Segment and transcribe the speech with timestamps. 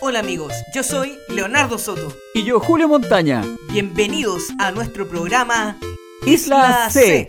[0.00, 2.12] Hola amigos, yo soy Leonardo Soto.
[2.34, 3.42] Y yo, Julio Montaña.
[3.72, 5.78] Bienvenidos a nuestro programa
[6.26, 7.26] Isla C,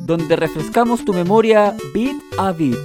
[0.00, 2.76] donde refrescamos tu memoria bit a bit.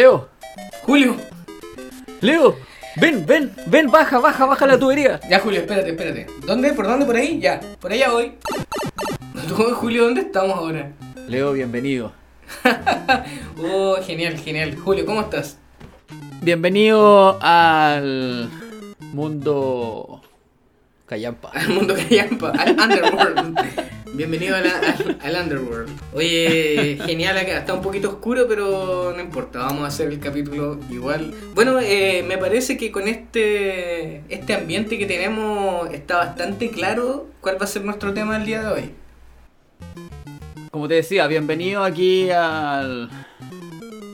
[0.00, 0.30] Leo,
[0.86, 1.14] Julio.
[2.22, 2.56] Leo,
[2.96, 5.20] ven, ven, ven, baja, baja, baja la tubería.
[5.28, 6.26] Ya, Julio, espérate, espérate.
[6.46, 6.72] ¿Dónde?
[6.72, 7.04] ¿Por dónde?
[7.04, 7.38] ¿Por ahí?
[7.38, 8.32] Ya, por allá voy.
[9.48, 10.90] ¿Tú, Julio, dónde estamos ahora?
[11.28, 12.12] Leo, bienvenido.
[13.62, 14.74] Oh, genial, genial.
[14.74, 15.58] Julio, ¿cómo estás?
[16.40, 18.48] Bienvenido al
[19.12, 20.22] mundo
[21.04, 21.50] Callampa.
[21.52, 23.58] Al mundo callampa, al Underworld.
[24.14, 25.88] Bienvenido a la- al, al Underworld.
[26.14, 27.58] Oye, genial acá.
[27.58, 29.60] Está un poquito oscuro, pero no importa.
[29.60, 31.32] Vamos a hacer el capítulo igual.
[31.54, 37.58] Bueno, eh, me parece que con este, este ambiente que tenemos está bastante claro cuál
[37.60, 38.90] va a ser nuestro tema del día de hoy.
[40.70, 43.10] Como te decía, bienvenido aquí al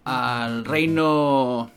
[0.04, 1.70] al reino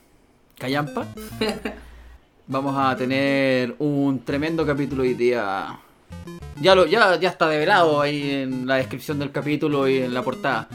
[0.58, 1.06] Callampa.
[2.46, 5.78] Vamos a tener un tremendo capítulo hoy día.
[6.60, 10.22] Ya lo ya ya está develado ahí en la descripción del capítulo y en la
[10.22, 10.68] portada.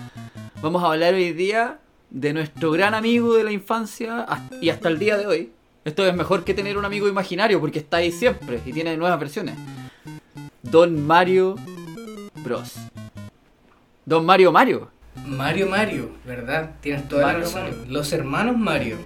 [0.61, 4.25] Vamos a hablar hoy día de nuestro gran amigo de la infancia
[4.61, 5.52] y hasta el día de hoy.
[5.83, 9.19] Esto es mejor que tener un amigo imaginario porque está ahí siempre y tiene nuevas
[9.19, 9.56] versiones.
[10.63, 11.56] Don Mario
[12.44, 12.73] Bros.
[14.06, 14.89] Don Mario Mario.
[15.25, 16.72] Mario Mario, ¿verdad?
[16.81, 17.61] Tienes toda Mario la razón.
[17.63, 17.86] Mario.
[17.88, 18.97] Los hermanos Mario.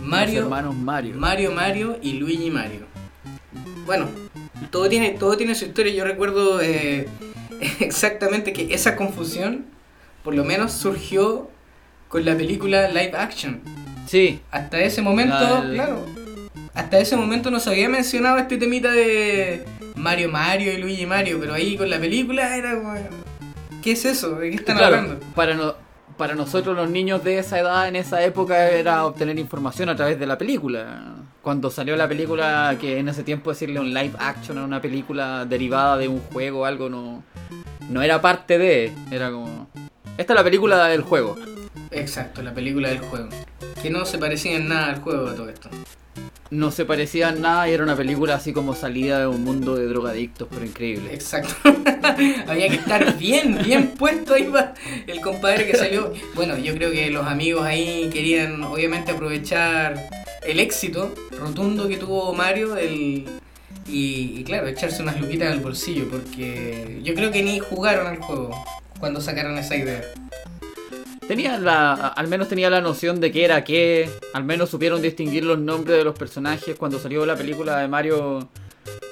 [0.00, 1.14] Mario, Los hermanos Mario.
[1.16, 2.80] Mario Mario y Luigi Mario.
[3.86, 4.08] Bueno,
[4.70, 5.92] todo tiene, todo tiene su historia.
[5.92, 7.08] Yo recuerdo eh,
[7.80, 9.66] exactamente que esa confusión,
[10.22, 11.50] por lo menos, surgió
[12.08, 13.60] con la película live action.
[14.06, 16.06] Sí, Hasta ese momento, La claro.
[16.74, 21.38] Hasta ese momento no se había mencionado este temita de Mario Mario y Luigi Mario,
[21.40, 22.94] pero ahí con la película era como.
[23.82, 24.36] ¿Qué es eso?
[24.36, 25.20] ¿De qué están claro, hablando?
[25.34, 25.74] para, no,
[26.16, 30.18] para nosotros los niños de esa edad, en esa época, era obtener información a través
[30.18, 31.23] de la película.
[31.44, 35.44] Cuando salió la película, que en ese tiempo decirle un live action a una película
[35.44, 37.22] derivada de un juego o algo, no,
[37.90, 39.68] no era parte de, era como...
[40.16, 41.36] Esta es la película del juego.
[41.90, 43.28] Exacto, la película del juego.
[43.82, 45.68] Que no se parecía en nada al juego de todo esto.
[46.50, 49.76] No se parecía en nada y era una película así como salida de un mundo
[49.76, 51.12] de drogadictos, pero increíble.
[51.12, 51.54] Exacto.
[52.46, 54.52] Había que estar bien, bien puesto ahí
[55.06, 56.12] el compadre que salió.
[56.34, 60.08] Bueno, yo creo que los amigos ahí querían obviamente aprovechar
[60.44, 63.24] el éxito rotundo que tuvo Mario el,
[63.86, 68.18] y, y claro, echarse unas luquitas al bolsillo porque yo creo que ni jugaron al
[68.18, 68.54] juego
[69.00, 70.02] cuando sacaron esa idea.
[71.28, 75.44] Tenía la, al menos tenía la noción de qué era qué, al menos supieron distinguir
[75.44, 78.48] los nombres de los personajes cuando salió la película de Mario,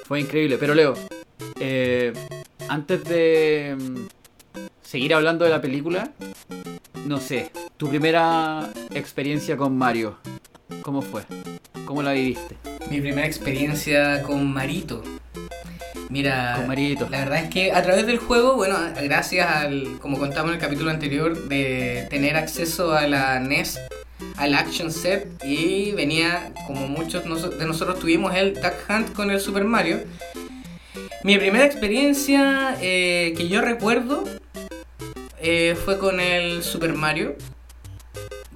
[0.05, 0.57] fue increíble.
[0.59, 0.93] Pero Leo,
[1.59, 2.13] eh,
[2.69, 3.95] antes de mm,
[4.83, 6.11] seguir hablando de la película,
[7.07, 10.17] no sé, tu primera experiencia con Mario,
[10.83, 11.23] ¿cómo fue?
[11.85, 12.57] ¿Cómo la viviste?
[12.91, 15.03] Mi primera experiencia con Marito.
[16.09, 20.55] Mira, la verdad es que a través del juego, bueno, gracias al, como contamos en
[20.55, 23.79] el capítulo anterior, de tener acceso a la NES,
[24.37, 29.39] al Action Set, y venía, como muchos de nosotros tuvimos el Duck Hunt con el
[29.39, 29.99] Super Mario.
[31.23, 34.25] Mi primera experiencia eh, que yo recuerdo
[35.39, 37.35] eh, fue con el Super Mario.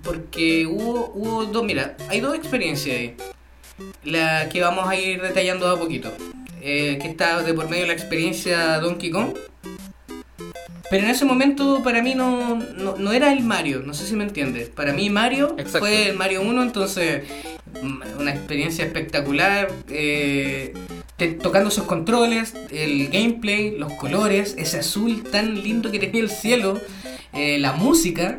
[0.04, 3.18] Porque hubo, hubo dos, mira, hay dos experiencias ahí.
[4.04, 6.12] La que vamos a ir detallando a poquito.
[6.62, 9.34] Eh, que está de por medio de la experiencia Donkey Kong.
[10.90, 14.16] Pero en ese momento para mí no, no, no era el Mario, no sé si
[14.16, 14.69] me entiendes.
[14.69, 15.79] Para mí Mario Exacto.
[15.79, 17.23] fue el Mario 1, entonces
[17.81, 19.69] mm, una experiencia espectacular.
[19.90, 20.73] eh,
[21.18, 26.29] te- tocando esos controles, el gameplay, los colores, ese azul tan lindo que tenía el
[26.29, 26.79] cielo,
[27.34, 28.38] eh, la música,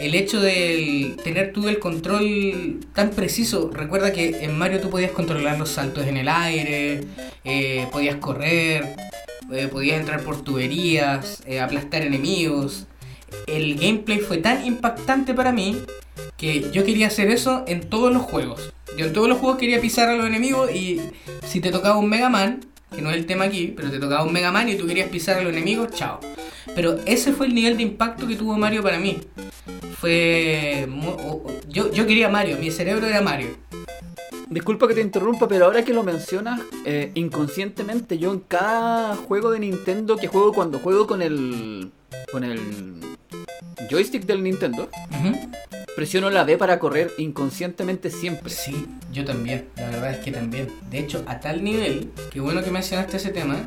[0.00, 3.70] el hecho de tener tú el control tan preciso.
[3.72, 7.02] Recuerda que en Mario tú podías controlar los saltos en el aire,
[7.44, 8.96] eh, podías correr,
[9.52, 12.86] eh, podías entrar por tuberías, eh, aplastar enemigos.
[13.46, 15.76] El gameplay fue tan impactante para mí
[16.38, 18.72] que yo quería hacer eso en todos los juegos.
[18.96, 21.00] Yo en todos los juegos quería pisar a los enemigos y
[21.46, 22.60] si te tocaba un Mega Man,
[22.94, 25.08] que no es el tema aquí, pero te tocaba un Mega Man y tú querías
[25.08, 26.20] pisar a los enemigos, chao.
[26.74, 29.18] Pero ese fue el nivel de impacto que tuvo Mario para mí.
[29.98, 30.88] Fue...
[31.68, 33.48] yo, yo quería Mario, mi cerebro era Mario.
[34.50, 39.52] Disculpa que te interrumpa, pero ahora que lo mencionas, eh, inconscientemente yo en cada juego
[39.52, 41.92] de Nintendo que juego cuando juego con el
[42.32, 42.58] con el
[43.88, 44.88] joystick del Nintendo,
[45.94, 48.50] presiono la D para correr inconscientemente siempre.
[48.50, 50.68] Sí, yo también, la verdad es que también.
[50.90, 53.64] De hecho, a tal nivel, que bueno que mencionaste ese tema,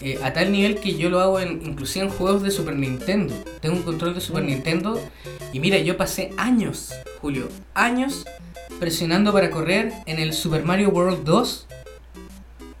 [0.00, 3.34] eh, a tal nivel que yo lo hago en, inclusive en juegos de Super Nintendo.
[3.60, 4.98] Tengo un control de Super Nintendo
[5.52, 8.24] y mira, yo pasé años, Julio, años
[8.78, 11.66] presionando para correr en el Super Mario World 2,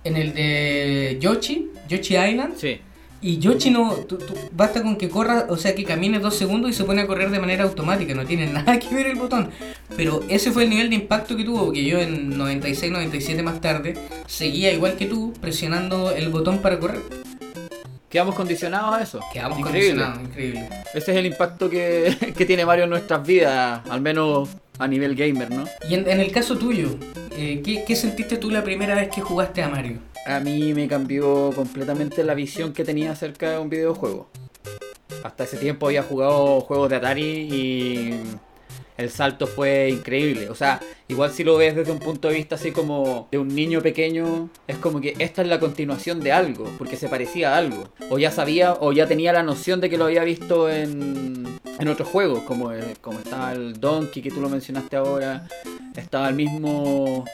[0.04, 2.54] en el de Yoshi, Yoshi Island.
[2.56, 2.80] Sí.
[3.20, 6.70] Y Yoshi no, tú- tú- basta con que corra, o sea, que camine dos segundos
[6.70, 9.50] y se pone a correr de manera automática, no tiene nada que ver el botón.
[9.96, 13.60] Pero ese fue el nivel de impacto que tuvo, que yo en 96, 97 más
[13.60, 13.94] tarde,
[14.26, 17.00] seguía igual que tú, presionando el botón para correr.
[18.08, 19.20] Quedamos condicionados a eso.
[19.32, 19.90] Quedamos Increíble.
[20.04, 20.68] condicionados, increíble.
[20.94, 25.14] Ese es el impacto que, que tiene Mario en nuestras vidas, al menos a nivel
[25.14, 25.64] gamer, ¿no?
[25.88, 26.90] Y en, en el caso tuyo,
[27.36, 29.98] eh, ¿qué, qué sentiste tú la primera vez que jugaste a Mario?
[30.26, 34.28] A mí me cambió completamente la visión que tenía acerca de un videojuego.
[35.24, 38.20] Hasta ese tiempo había jugado juegos de Atari y
[38.96, 40.50] el salto fue increíble.
[40.50, 43.48] O sea, igual si lo ves desde un punto de vista así como de un
[43.48, 47.58] niño pequeño, es como que esta es la continuación de algo, porque se parecía a
[47.58, 47.88] algo.
[48.10, 51.44] O ya sabía, o ya tenía la noción de que lo había visto en,
[51.78, 55.48] en otros juegos, como, el- como estaba el Donkey que tú lo mencionaste ahora,
[55.96, 57.24] estaba el mismo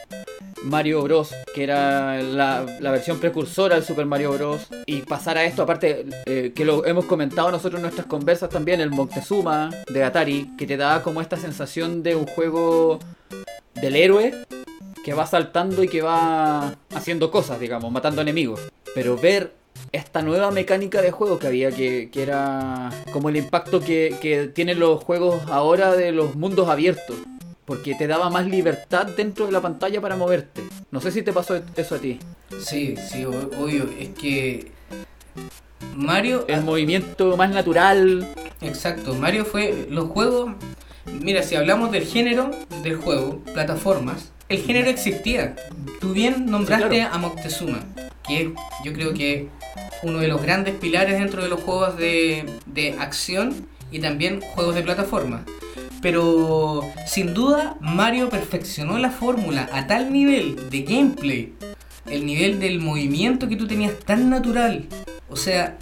[0.62, 4.66] Mario Bros, que era la, la versión precursora del Super Mario Bros.
[4.86, 8.80] Y pasar a esto, aparte eh, que lo hemos comentado nosotros en nuestras conversas también,
[8.80, 12.98] el Montezuma de Atari, que te daba como esta sensación de un juego
[13.74, 14.34] del héroe
[15.04, 18.60] que va saltando y que va haciendo cosas, digamos, matando enemigos.
[18.94, 19.52] Pero ver
[19.92, 24.48] esta nueva mecánica de juego que había, que, que era como el impacto que, que
[24.48, 27.16] tienen los juegos ahora de los mundos abiertos.
[27.64, 30.62] Porque te daba más libertad dentro de la pantalla para moverte.
[30.90, 32.18] No sé si te pasó eso a ti.
[32.60, 34.70] Sí, sí, obvio, es que
[35.96, 36.44] Mario...
[36.48, 38.26] El movimiento más natural.
[38.60, 40.52] Exacto, Mario fue los juegos.
[41.06, 42.50] Mira, si hablamos del género
[42.82, 45.56] del juego, plataformas, el género existía.
[46.00, 47.14] Tú bien nombraste Sí, claro.
[47.14, 47.80] a Moctezuma,
[48.26, 48.48] que es,
[48.84, 49.48] yo creo que
[50.02, 54.74] uno de los grandes pilares dentro de los juegos de, de acción y también juegos
[54.74, 55.44] de plataforma.
[56.02, 61.54] Pero sin duda Mario perfeccionó la fórmula a tal nivel de gameplay,
[62.06, 64.84] el nivel del movimiento que tú tenías tan natural.
[65.30, 65.78] O sea,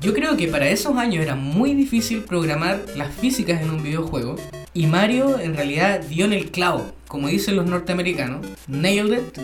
[0.00, 4.36] yo creo que para esos años era muy difícil programar las físicas en un videojuego
[4.72, 9.38] y Mario en realidad dio en el clavo, como dicen los norteamericanos, nailed it,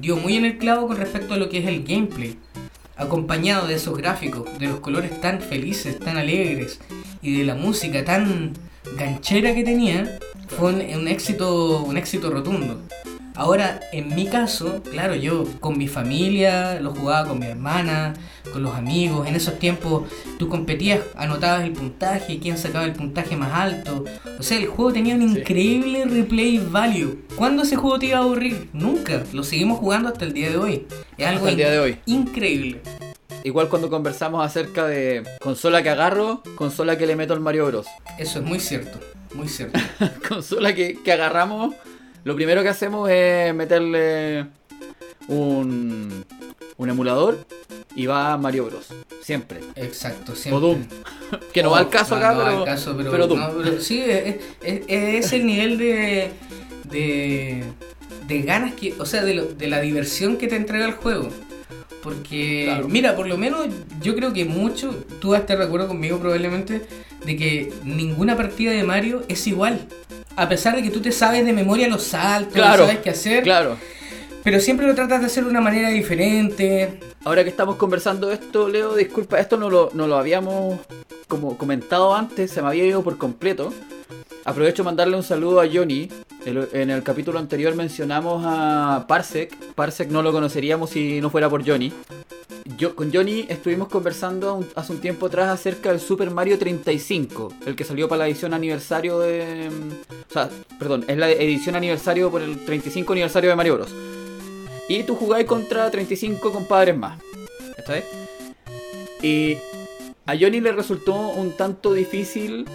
[0.00, 2.38] dio muy en el clavo con respecto a lo que es el gameplay,
[2.96, 6.80] acompañado de esos gráficos, de los colores tan felices, tan alegres
[7.22, 8.52] y de la música tan
[8.96, 10.18] ganchera que tenía,
[10.48, 12.80] fue un, éxito, un éxito rotundo.
[13.42, 18.14] Ahora, en mi caso, claro, yo con mi familia, lo jugaba con mi hermana,
[18.52, 19.28] con los amigos.
[19.28, 20.08] En esos tiempos
[20.40, 24.04] tú competías, anotabas el puntaje, quién sacaba el puntaje más alto.
[24.40, 25.38] O sea, el juego tenía un Sí.
[25.38, 27.20] increíble replay value.
[27.36, 28.70] ¿Cuándo ese juego te iba a aburrir?
[28.72, 29.22] Nunca.
[29.32, 30.86] Lo seguimos jugando hasta el día de hoy.
[31.16, 31.96] Es algo Hasta el día in- de hoy.
[32.06, 32.80] increíble.
[33.44, 37.86] Igual cuando conversamos acerca de consola que agarro, consola que le meto al Mario Bros.
[38.18, 38.98] Eso es muy cierto.
[39.32, 39.78] Muy cierto.
[40.28, 41.74] consola que, que agarramos,
[42.24, 44.46] lo primero que hacemos es meterle
[45.28, 46.24] un,
[46.76, 47.38] un emulador
[47.94, 48.86] y va Mario Bros.
[49.22, 49.60] Siempre.
[49.76, 50.32] Exacto.
[50.32, 50.60] O Siempre.
[50.60, 50.84] Doom.
[51.52, 53.38] Que no va al caso acá, no va pero, al caso, pero, pero Doom.
[53.40, 56.30] no, pero sí, es, es- es el nivel de,
[56.90, 57.64] de,
[58.26, 61.28] de ganas que, o sea, de, lo- de la diversión que te entrega el juego.
[62.02, 62.88] Porque, Claro.
[62.88, 63.66] mira, por lo menos
[64.00, 66.86] yo creo que mucho, tú vas a estar de acuerdo conmigo probablemente,
[67.26, 69.86] de que ninguna partida de Mario es igual.
[70.38, 73.42] A pesar de que tú te sabes de memoria los saltos, Claro, sabes qué hacer,
[73.42, 73.76] Claro.
[74.44, 77.00] pero siempre lo tratas de hacer de una manera diferente.
[77.24, 80.78] Ahora que estamos conversando esto, Leo, disculpa, esto no lo, no lo habíamos
[81.26, 83.72] como comentado antes, se me había ido por completo.
[84.44, 86.08] Aprovecho mandarle un saludo a Johnny.
[86.46, 89.52] El- en el capítulo anterior mencionamos a Parsec.
[89.74, 91.92] Parsec no lo conoceríamos si no fuera por Johnny.
[92.76, 97.74] Yo, con Johnny estuvimos conversando hace un tiempo atrás acerca del Super Mario 35, el
[97.74, 99.70] que salió para la edición aniversario de...
[100.28, 103.94] O sea, perdón, es la edición aniversario por el 35 aniversario de Mario Bros.
[104.86, 107.18] Y tú jugáis contra 35 compadres más.
[107.78, 108.04] ¿Está bien?
[109.22, 109.56] Y
[110.26, 112.66] a Johnny le resultó un tanto difícil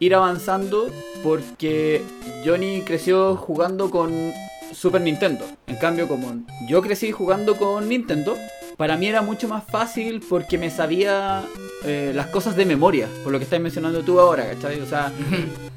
[0.00, 0.90] ir avanzando
[1.22, 2.02] porque
[2.44, 4.32] Johnny creció jugando con
[4.72, 5.44] Super Nintendo.
[5.68, 8.36] En cambio, como yo crecí jugando con Nintendo,
[8.80, 11.42] para mí era mucho más fácil porque me sabía
[11.84, 14.80] eh, las cosas de memoria, por lo que estás mencionando tú ahora, ¿cachai?
[14.80, 15.12] O sea,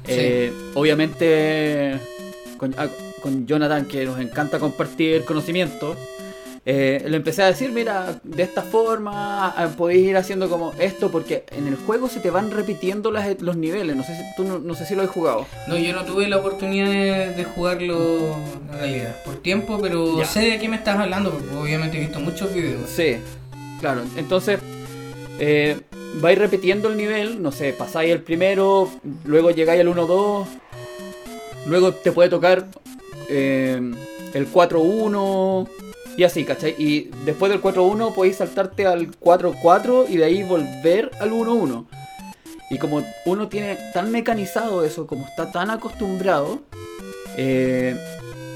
[0.06, 0.12] Sí.
[0.20, 1.98] eh, obviamente
[2.56, 2.86] con, ah,
[3.22, 5.96] con Jonathan, que nos encanta compartir conocimiento,
[6.66, 11.10] eh, le empecé a decir, mira, de esta forma ah, podéis ir haciendo como esto,
[11.10, 13.94] porque en el juego se te van repitiendo las- los niveles.
[13.96, 15.46] No sé si tú no, no sé si lo has jugado.
[15.68, 18.36] No, yo no tuve la oportunidad de, de jugarlo
[18.72, 20.24] en realidad, por tiempo, pero Ya.
[20.24, 22.88] sé de qué me estás hablando, porque obviamente he visto muchos videos.
[22.88, 23.16] Sí,
[23.80, 24.00] claro.
[24.16, 24.58] Entonces,
[25.38, 25.76] eh,
[26.20, 28.88] vais repitiendo el nivel, no sé, pasáis el primero,
[29.26, 30.46] luego llegáis al 1-2,
[31.66, 32.68] luego te puede tocar
[33.28, 33.80] eh,
[34.32, 35.68] el 4-1
[36.16, 36.74] y así, ¿cachai?
[36.78, 41.86] Y después del 4-1 podéis saltarte al 4-4 y de ahí volver al 1-1.
[42.70, 46.60] Y como uno tiene tan mecanizado eso, como está tan acostumbrado,
[47.36, 47.96] eh,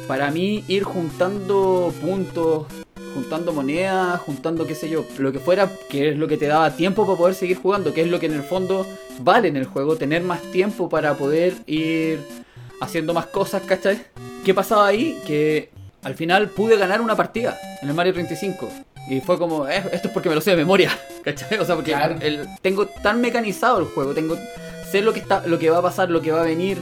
[0.06, 2.66] para mí ir juntando puntos,
[3.14, 6.74] juntando monedas, juntando qué sé yo, lo que fuera, que es lo que te daba
[6.76, 8.86] tiempo para poder seguir jugando, que es lo que en el fondo
[9.20, 12.20] vale en el juego, tener más tiempo para poder ir
[12.80, 14.00] haciendo más cosas, ¿cachai?
[14.44, 15.20] ¿Qué pasaba ahí?
[15.26, 15.70] Que
[16.02, 18.68] al final pude ganar una partida en el Mario 35.
[19.10, 20.90] Y fue como, "Eh, esto es porque me lo sé de memoria,
[21.24, 21.58] ¿cachai?
[21.58, 22.16] O sea, porque Claro.
[22.20, 24.36] el- tengo tan mecanizado el juego, tengo
[24.90, 26.78] sé lo que está, lo que va a pasar, lo que va a venir.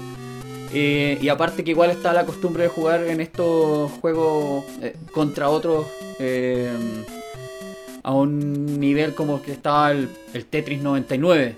[0.73, 5.49] eh, y aparte que igual está la costumbre de jugar en estos juegos eh, contra
[5.49, 5.87] otros
[6.19, 6.69] eh,
[8.03, 11.55] a un nivel como que estaba el, el Tetris 99.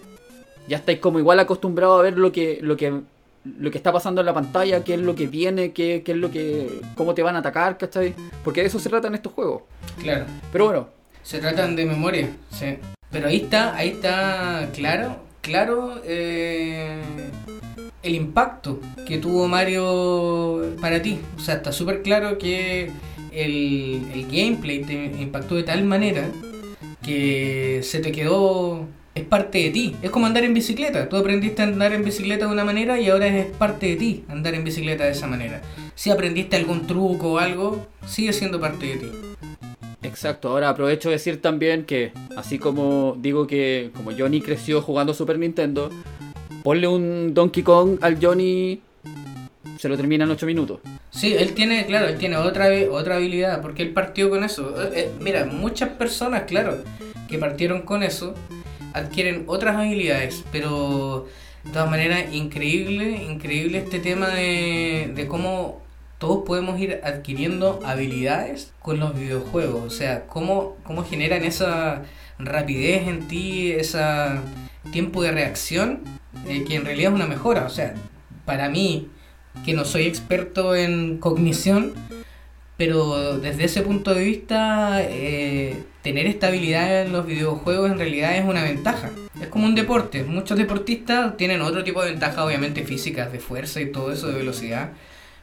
[0.69, 3.00] Ya estáis como igual acostumbrados a ver lo que, lo que
[3.59, 6.19] lo que está pasando en la pantalla, qué es lo que viene, qué, qué es
[6.19, 6.81] lo que.
[6.97, 8.14] cómo te van a atacar, ¿cachai?
[8.45, 9.62] Porque de eso se trata en estos juegos.
[10.00, 10.88] Claro, Pero bueno,
[11.23, 12.78] se tratan de memoria, sí.
[13.11, 17.00] Pero ahí está, ahí está claro, claro eh,
[18.02, 21.19] el impacto que tuvo Mario para ti.
[21.37, 22.90] O sea, está súper claro que
[23.33, 26.28] el, el gameplay te impactó de tal manera
[27.02, 28.87] que se te quedó
[29.19, 29.97] es parte de ti.
[30.03, 31.09] Es como andar en bicicleta.
[31.09, 34.25] Tú aprendiste a andar en bicicleta de una manera y ahora es parte de ti
[34.29, 35.61] andar en bicicleta de esa manera.
[35.95, 39.11] Si aprendiste algún truco o algo, sigue siendo parte de ti.
[40.03, 45.13] Exacto, ahora aprovecho de decir también que, así como digo que como Johnny creció jugando
[45.13, 45.91] Super Nintendo,
[46.63, 48.81] ponle un Donkey Kong al Johnny,
[49.79, 50.81] se lo termina en 8 minutos.
[51.11, 54.73] Sí, él tiene, claro, él tiene otra, otra habilidad, porque él partió con eso.
[54.83, 56.79] Eh, eh, mira, muchas personas, claro,
[57.29, 58.35] que partieron con eso,
[58.92, 61.26] adquieren otras habilidades, pero
[61.64, 65.83] de todas maneras, increíble, increíble este tema de, cómo
[66.18, 69.85] todos podemos ir adquiriendo habilidades con los videojuegos.
[69.85, 72.02] O sea, cómo, cómo generan esa
[72.38, 74.00] rapidez en ti, ese
[74.92, 76.00] tiempo de reacción,
[76.47, 77.64] eh, que en realidad es una mejora.
[77.66, 77.95] O sea,
[78.45, 79.09] para mí,
[79.64, 81.92] que no soy experto en cognición,
[82.78, 88.44] pero desde ese punto de vista, eh, tener estabilidad en los videojuegos en realidad es
[88.44, 89.11] una ventaja.
[89.40, 90.23] Es como un deporte.
[90.23, 94.35] Muchos deportistas tienen otro tipo de ventajas, obviamente físicas, de fuerza y todo eso, de
[94.35, 94.92] velocidad.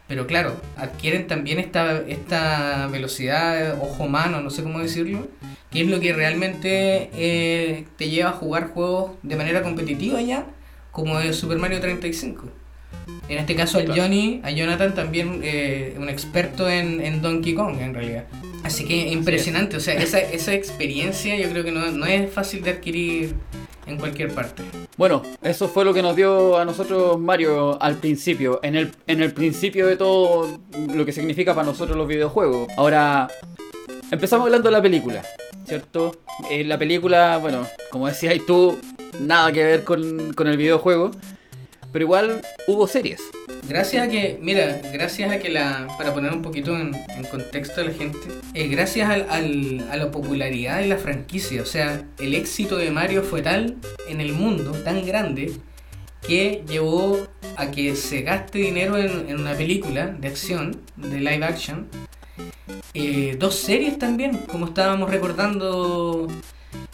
[0.08, 5.28] Pero claro, adquieren también esta, esta velocidad, ojo mano, no sé cómo decirlo,
[5.72, 10.46] que es lo que realmente eh, te lleva a jugar juegos de manera competitiva ya,
[10.92, 12.46] como el Super Mario 35.
[13.28, 14.02] En este caso Claro.
[14.02, 18.26] Johnny, a Jonathan también eh, un experto en, en Donkey Kong en realidad.
[18.64, 22.64] Así que impresionante, o sea, esa, esa experiencia yo creo que no, no es fácil
[22.64, 23.36] de adquirir
[23.86, 24.64] en cualquier parte.
[24.98, 29.22] Bueno, eso fue lo que nos dio a nosotros Mario al principio, en el, en
[29.22, 30.60] el principio de todo
[30.94, 32.68] lo que significa para nosotros los videojuegos.
[32.78, 33.28] Ahora,
[34.10, 35.24] empezamos hablando de la película,
[35.66, 36.16] ¿cierto?
[36.50, 38.80] Eh, la película, bueno, como decías tú,
[39.20, 41.12] nada que ver con, con el videojuego,
[41.96, 43.22] pero igual hubo series.
[43.70, 46.92] Gracias a que, mira, gracias a que la, para poner un poquito en,
[47.32, 48.20] contexto a la gente,
[48.54, 53.24] eh, gracias al, a la popularidad de la franquicia, o sea, el éxito de Mario
[53.24, 53.78] fue tal
[54.10, 55.54] en el mundo, tan grande,
[56.28, 57.26] que llevó
[57.56, 61.88] a que se gaste dinero en, en una película de acción, de live action,
[62.94, 66.28] eh, dos series también, como estábamos recordando.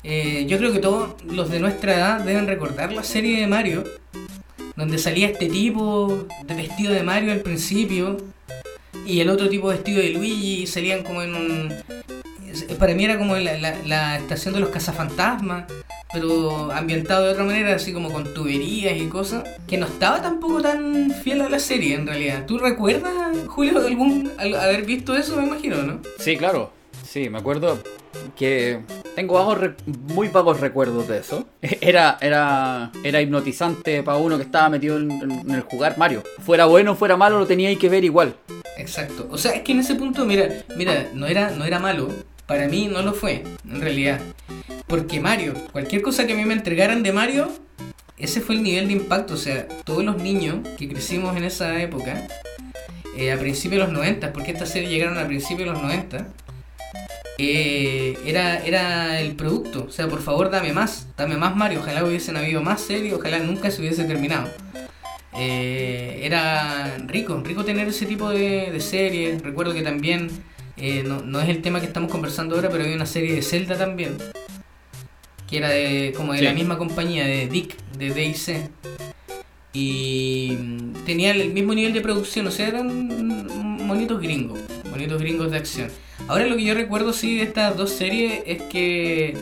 [0.04, 3.84] eh, yo creo que todos los de nuestra edad deben recordar la serie de Mario,
[4.76, 8.18] donde salía este tipo de vestido de Mario al principio
[9.06, 11.74] y el otro tipo vestido de Luigi y salían como en un...
[12.78, 15.72] Para mí era como la, estación de los cazafantasmas,
[16.12, 20.62] pero ambientado de otra manera, así como con tuberías y cosas, que no estaba tampoco
[20.62, 22.46] tan fiel a la serie en realidad.
[22.46, 23.14] ¿Tú recuerdas,
[23.48, 26.00] Julio, algún al- haber visto eso, me imagino, no?
[26.20, 26.74] Sí, claro.
[27.08, 27.80] Sí, me acuerdo
[28.36, 28.80] que
[29.16, 31.48] tengo vagos muy vagos recuerdos de eso.
[31.62, 36.24] Era, era, era hipnotizante para uno que estaba metido en, en el jugar Mario.
[36.40, 38.36] Fuera bueno, fuera malo, lo tenía que ver igual.
[38.78, 39.28] Exacto.
[39.32, 42.10] O sea, es que en ese punto, mira, mira, no era, no era malo.
[42.46, 44.20] Para mí no lo fue, en realidad.
[44.88, 47.50] Porque Mario, cualquier cosa que a mí me entregaran de Mario,
[48.18, 49.36] ese fue el nivel de impacto.
[49.36, 52.28] O sea, todos los niños que crecimos en esa época,
[53.18, 56.28] eh, a principios de los 90, porque estas series llegaron a principios de los 90,
[57.38, 59.86] eh, era, era el producto.
[59.88, 61.80] O sea, por favor, dame más, dame más Mario.
[61.80, 64.50] Ojalá hubiesen habido más series, ojalá nunca se hubiese terminado.
[65.34, 69.42] Eh, era rico, rico tener ese tipo de, de series.
[69.42, 70.30] Recuerdo que también,
[70.78, 73.42] eh, no, no es el tema que estamos conversando ahora, pero había una serie de
[73.42, 74.18] Zelda también,
[75.50, 76.46] que era de, como de Sí.
[76.46, 78.70] la misma compañía, de Dick, de DIC.
[79.74, 80.58] Y
[81.06, 83.48] tenía el mismo nivel de producción, o sea, eran
[83.86, 84.60] monitos gringos,
[84.90, 85.90] monitos gringos de acción.
[86.28, 89.38] Ahora lo que yo recuerdo sí de estas dos series es que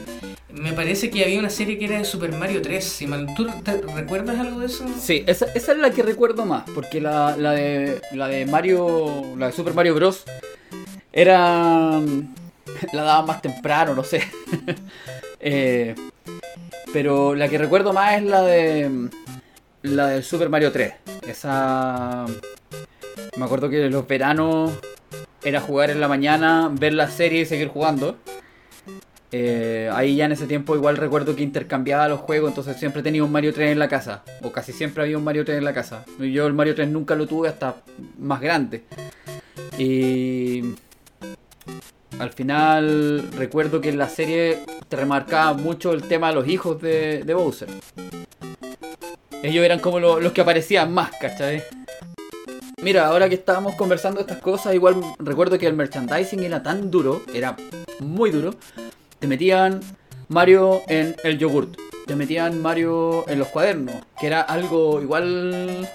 [0.52, 2.84] me parece que había una serie que era de Super Mario 3.
[2.84, 3.48] Si mal, ¿Tú
[3.96, 4.86] recuerdas algo de eso?
[5.00, 9.24] Sí, esa, esa es la que recuerdo más, porque la, la de la de Mario,
[9.38, 10.24] la de Super Mario Bros.
[11.14, 12.00] era
[12.94, 14.24] la daban más temprano, no sé.
[15.42, 15.96] Eh,
[16.92, 19.10] pero la que recuerdo más es la de
[19.84, 20.94] la del Super Mario 3.
[21.30, 22.26] Esa
[23.38, 24.74] me acuerdo que los veranos
[25.44, 28.18] era jugar en la mañana, ver la serie y seguir jugando.
[29.32, 33.24] Eh, ahí ya en ese tiempo igual recuerdo que intercambiaba los juegos, entonces siempre tenía
[33.24, 35.74] un Mario 3 en la casa, o casi siempre había un Mario 3 en la
[35.74, 36.04] casa.
[36.20, 37.76] Yo el Mario 3 nunca lo tuve hasta
[38.18, 38.84] más grande.
[39.78, 40.64] Y
[42.18, 46.82] al final recuerdo que en la serie te remarcaba mucho el tema de los hijos
[46.82, 47.70] de, Bowser.
[49.44, 51.64] Ellos eran como lo- los que aparecían más, ¿cachai?
[52.82, 57.22] Mira, ahora que estábamos conversando estas cosas, igual recuerdo que el merchandising era tan duro,
[57.34, 57.58] era
[58.00, 58.56] muy duro,
[59.20, 59.82] te metían
[60.30, 65.90] Mario en el yogurt, te metían Mario en los cuadernos, que era algo igual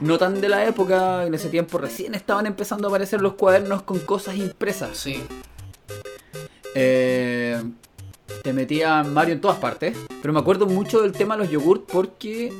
[0.00, 3.82] no tan de la época, en ese tiempo recién estaban empezando a aparecer los cuadernos
[3.82, 4.96] con cosas impresas.
[4.96, 5.22] Sí.
[6.74, 7.62] Eh,
[8.42, 11.88] te metían Mario en todas partes, pero me acuerdo mucho del tema de los yogurt
[11.90, 12.52] porque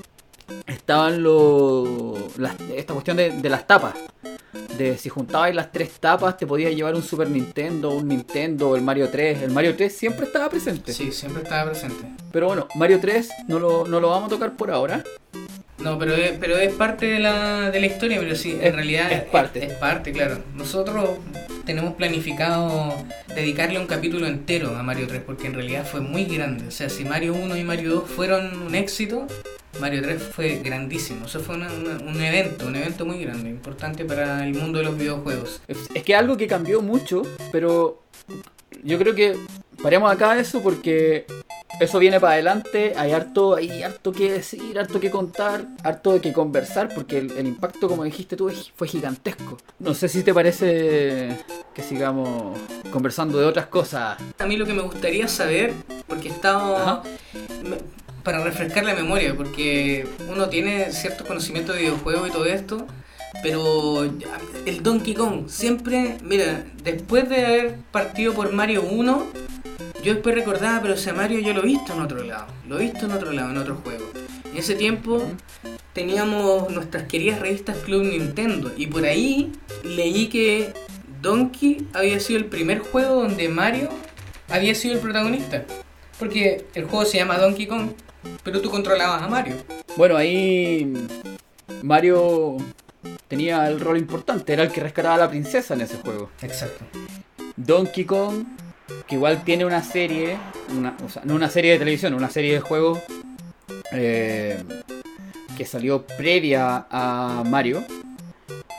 [0.67, 3.95] estaban los las- esta cuestión de, de las tapas.
[4.79, 8.83] De si juntabais las tres tapas te podías llevar un Super Nintendo, un Nintendo, el
[8.83, 9.43] Mario 3.
[9.43, 10.93] El Mario 3 siempre estaba presente.
[10.93, 12.05] Sí, siempre estaba presente.
[12.33, 15.03] Pero bueno, Mario 3 no lo, no lo vamos a tocar por ahora.
[15.79, 18.75] No, pero es, pero es parte de la, de la historia, pero sí, en Es-
[18.75, 19.65] realidad es parte.
[19.67, 20.39] Es, parte, claro.
[20.55, 21.11] Nosotros
[21.65, 22.95] tenemos planificado
[23.35, 26.67] dedicarle un capítulo entero a Mario 3 porque en realidad fue muy grande.
[26.69, 29.27] O sea, si Mario 1 y Mario 2 fueron un éxito,
[29.81, 31.27] Mario 3 fue grandísimo.
[31.27, 34.85] Eso fue una- una- un evento, un evento muy grande, importante para el mundo de
[34.85, 35.61] los videojuegos.
[35.69, 38.03] Es, es que algo que cambió mucho, pero
[38.83, 39.37] yo creo que
[39.83, 41.27] paremos acá eso porque
[41.81, 42.95] eso viene para adelante.
[42.97, 47.31] Hay harto, hay harto que decir, harto que contar, harto de que conversar, porque el,
[47.33, 49.59] el impacto, como dijiste tú, fue gigantesco.
[49.79, 51.37] No sé si te parece
[51.75, 52.59] que sigamos
[52.91, 54.17] conversando de otras cosas.
[54.39, 55.73] A mí lo que me gustaría saber,
[56.07, 56.77] porque he estado...
[56.77, 57.03] Ajá.
[57.63, 62.85] me- para refrescar la memoria, porque uno tiene ciertos conocimientos de videojuegos y todo esto,
[63.41, 69.27] pero el Donkey Kong siempre, mira, después de haber partido por Mario 1,
[70.03, 72.83] yo después recordaba, pero ese Mario yo lo he visto en otro lado, lo he
[72.83, 74.05] visto en otro lado, en otro juego.
[74.51, 75.23] En ese tiempo
[75.93, 79.53] teníamos nuestras queridas revistas Club Nintendo y por ahí
[79.85, 80.73] leí que
[81.23, 83.89] Donkey había sido el primer juego donde Mario
[84.49, 85.65] había sido el protagonista.
[86.19, 87.91] Porque el juego se llama Donkey Kong,
[88.43, 89.57] pero tú controlabas a Mario.
[89.97, 90.93] Bueno, ahí
[91.83, 92.57] Mario
[93.29, 96.31] tenía el rol importante, era el que rescataba a la princesa en ese juego.
[96.43, 96.85] Exacto.
[97.57, 98.45] Donkey Kong,
[99.07, 100.37] que igual tiene una serie,
[100.77, 103.01] una, o sea, no una serie de televisión, una serie de juegos
[103.93, 104.63] eh,
[105.57, 107.83] que salió previa a Mario.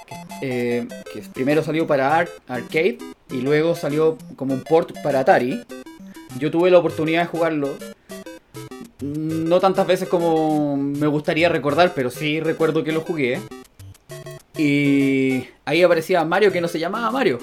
[0.05, 2.99] Que, eh, que primero salió para Ar- arcade
[3.31, 5.63] y luego salió como un port para Atari.
[6.37, 7.69] Yo tuve la oportunidad de jugarlo.
[9.01, 13.39] No tantas veces como me gustaría recordar, pero sí recuerdo que lo jugué.
[14.57, 17.37] Y ahí aparecía Mario que no se llamaba Mario.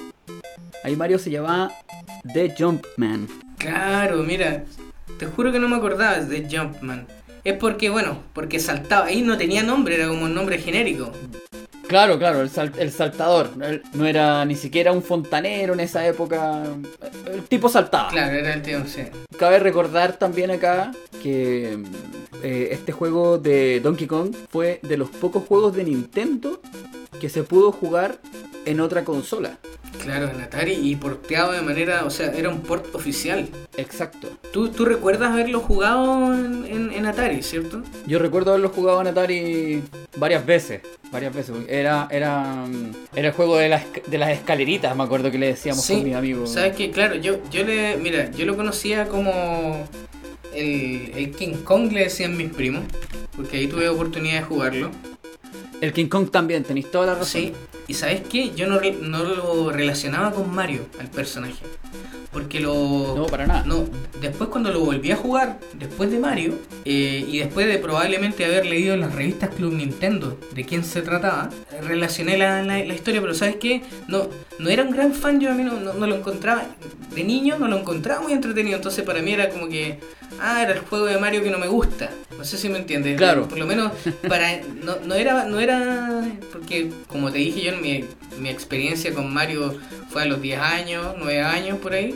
[0.83, 1.71] Ahí Mario se llamaba
[2.33, 3.27] The Jumpman.
[3.57, 4.65] Claro, mira,
[5.17, 7.07] te juro que no me acordaba de Jumpman.
[7.45, 9.05] Es porque, bueno, porque saltaba.
[9.05, 11.11] Ahí no tenía nombre, era como un nombre genérico.
[11.87, 13.51] Claro, claro, el, sal- el saltador.
[13.93, 16.63] No era ni siquiera un fontanero en esa época.
[17.31, 18.09] El tipo saltaba.
[18.09, 19.03] Claro, era el tío, sí.
[19.37, 21.77] Cabe recordar también acá que
[22.43, 26.59] eh, este juego de Donkey Kong fue de los pocos juegos de Nintendo
[27.19, 28.17] que se pudo jugar
[28.65, 29.57] en otra consola.
[30.01, 33.47] Claro, en Atari y porteado de manera, o sea, era un port oficial.
[33.77, 34.29] Exacto.
[34.51, 37.81] ¿Tú, tú recuerdas haberlo jugado en, en- en Atari, cierto?
[38.05, 39.81] Yo recuerdo haberlo jugado en Atari
[40.17, 40.81] varias veces.
[41.11, 41.55] Varias veces.
[41.69, 42.65] Era, era,
[43.15, 46.13] era el juego de las, de las escaleritas, me acuerdo que le decíamos con mis
[46.15, 46.51] amigos.
[46.51, 49.87] Sabes que, claro, yo, yo le, mira, yo lo conocía como
[50.53, 52.83] el, el King Kong, le decían mis primos,
[53.35, 54.91] porque ahí tuve oportunidad de jugarlo.
[55.81, 57.41] El King Kong también, tenéis toda la razón.
[57.41, 57.53] Sí,
[57.87, 61.63] Y sabes qué, yo no, no lo relacionaba con Mario, al personaje.
[62.31, 63.13] Porque lo...
[63.15, 63.63] No, para nada.
[63.65, 63.85] No,
[64.19, 68.65] después cuando lo volví a jugar, después de Mario, eh, y después de probablemente haber
[68.65, 71.49] leído en las revistas Club Nintendo de quién se trataba,
[71.83, 73.83] relacioné la, la- la historia, pero ¿sabes qué?
[74.09, 74.27] No,
[74.59, 76.65] no era un gran fan, yo a mí no, no- no lo encontraba,
[77.15, 79.99] de niño no lo encontraba muy entretenido, entonces para mí era como que,
[80.39, 83.17] ah, era el juego de Mario que no me gusta, no sé si me entiendes,
[83.17, 83.47] Claro.
[83.47, 83.91] por lo menos
[84.27, 88.05] para, no, no era, no era, porque como te dije yo, en mi,
[88.39, 89.77] mi experiencia con Mario
[90.09, 92.15] fue a los 10 años, 9 años por ahí,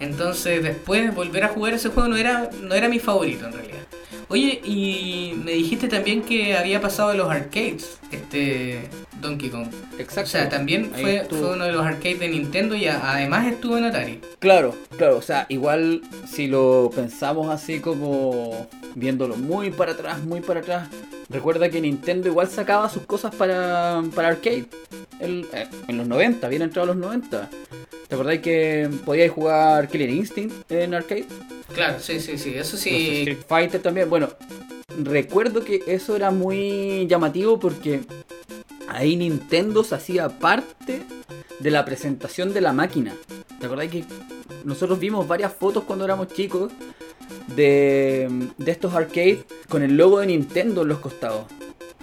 [0.00, 3.85] entonces después volver a jugar ese juego no era, no era mi favorito en realidad.
[4.28, 8.88] Oye, y me dijiste también que había pasado de los arcades, este
[9.20, 9.68] Donkey Kong.
[9.98, 10.22] Exacto.
[10.22, 13.78] O sea, también fue, fue uno de los arcades de Nintendo y a- además estuvo
[13.78, 14.20] en Atari.
[14.38, 20.40] Claro, claro, o sea, igual si lo pensamos así como viéndolo muy para atrás, muy
[20.40, 20.88] para atrás,
[21.28, 24.66] recuerda que Nintendo igual sacaba sus cosas para, para arcade
[25.20, 27.48] el- eh, en los 90, bien entrado los 90.
[28.08, 31.26] ¿Te acordáis que podíais jugar Killer Instinct en arcade?
[31.74, 33.18] Claro, sí, sí, sí, eso Los sí.
[33.18, 34.08] Street Fighter también.
[34.08, 34.28] Bueno,
[35.02, 38.02] recuerdo que eso era muy llamativo porque
[38.86, 41.02] ahí Nintendo se hacía parte
[41.58, 43.14] de la presentación de la máquina.
[43.58, 44.04] ¿Te acordás que
[44.64, 46.70] nosotros vimos varias fotos cuando éramos chicos
[47.56, 49.38] de, de estos arcades
[49.68, 51.46] con el logo de Nintendo en los costados?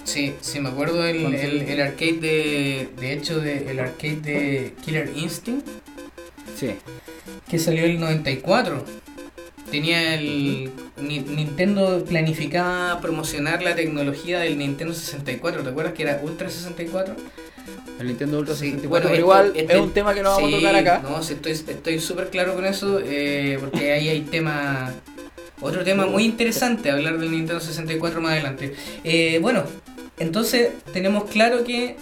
[0.03, 2.89] Sí, sí, me acuerdo el, el, el arcade de.
[2.99, 5.65] De hecho, de, el arcade de Killer Instinct
[6.57, 6.71] Sí.
[7.49, 8.85] que salió el 94.
[9.71, 10.69] Tenía el.
[11.01, 15.63] Ni- Nintendo planificaba promocionar la tecnología del Nintendo 64.
[15.63, 17.15] ¿Te acuerdas que era Ultra 64?
[17.99, 18.89] El Nintendo Ultra Sí, 64.
[18.89, 20.99] bueno, pero igual este- es un tema que no vamos sí, a tocar acá.
[21.03, 24.93] No, sí, estoy súper claro con eso, eh, porque ahí hay tema.
[25.61, 28.75] Otro tema muy interesante, hablar del Nintendo 64 más adelante.
[29.03, 29.63] Eh, bueno,
[30.19, 31.95] entonces tenemos claro que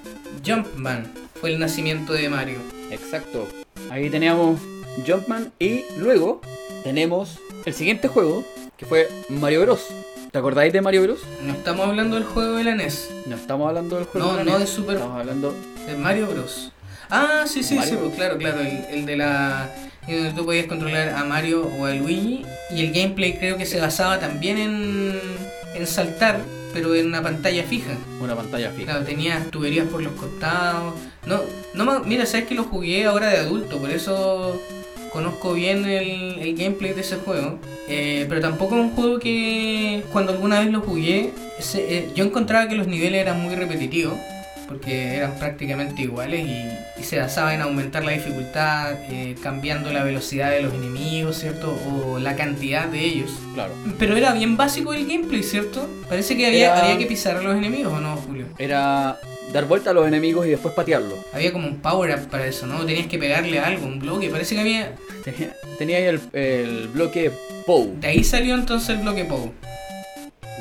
[0.45, 2.57] Jumpman fue el nacimiento de Mario.
[2.89, 3.47] Exacto.
[3.91, 4.57] Ahí teníamos
[5.05, 6.39] Jumpman y luego
[6.83, 8.45] tenemos el siguiente juego
[8.77, 9.85] que fue Mario Bros.
[10.31, 11.19] ¿Te acordáis de Mario Bros?
[11.43, 14.31] No estamos hablando del juego de la NES, No estamos hablando del juego.
[14.31, 15.53] No, de no la de NES, Super- Estamos hablando.
[15.85, 16.71] de Mario Bros.
[17.09, 19.69] Ah, sí, sí, Mario sí, pues, claro, claro, el, el de la...
[20.07, 23.65] en donde tú podías controlar a Mario o a Luigi y el gameplay creo que
[23.65, 25.19] se basaba también en,
[25.75, 26.39] en saltar,
[26.73, 27.91] pero en una pantalla fija.
[28.21, 28.91] Una pantalla fija.
[28.91, 30.93] Claro, tenías tuberías por los costados.
[31.25, 31.41] No,
[31.73, 34.59] no mira, sabes que lo jugué ahora de adulto, por eso
[35.11, 37.59] conozco bien el, el gameplay de ese juego.
[37.87, 41.33] Eh, pero tampoco es un juego que cuando alguna vez lo jugué,
[41.75, 44.17] eh, yo encontraba que los niveles eran muy repetitivos,
[44.71, 50.03] porque eran prácticamente iguales y, y se basaba en aumentar la dificultad, eh, cambiando la
[50.03, 51.77] velocidad de los enemigos, ¿cierto?
[51.89, 53.31] O la cantidad de ellos.
[53.53, 53.73] Claro.
[53.99, 55.87] Pero era bien básico el gameplay, ¿cierto?
[56.09, 58.45] Parece que había, Era- había que pisar a los enemigos, ¿o no, Julio?
[58.57, 59.19] Era
[59.53, 61.15] dar vuelta a los enemigos y después patearlo.
[61.33, 62.85] Había como un power up para eso, ¿no?
[62.85, 64.29] Tenías que pegarle algo, un bloque.
[64.29, 64.95] Parece que había.
[65.25, 67.31] Tenía, tenía ahí el, el bloque
[67.65, 67.99] POW.
[67.99, 69.51] De ahí salió entonces el bloque POW.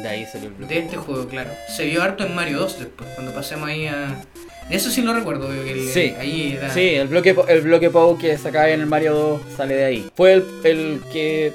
[0.03, 0.75] De ahí salió el bloque.
[0.75, 1.51] De este juego, claro.
[1.69, 4.21] Se vio harto en Mario 2 después, cuando pasemos ahí a.
[4.71, 6.15] Eso sí lo recuerdo, el- Sí.
[6.19, 6.73] ahí era.
[6.73, 10.11] Sí, el bloque, el bloque POW que sacaba en el Mario 2 sale de ahí.
[10.15, 11.53] Fue el, el que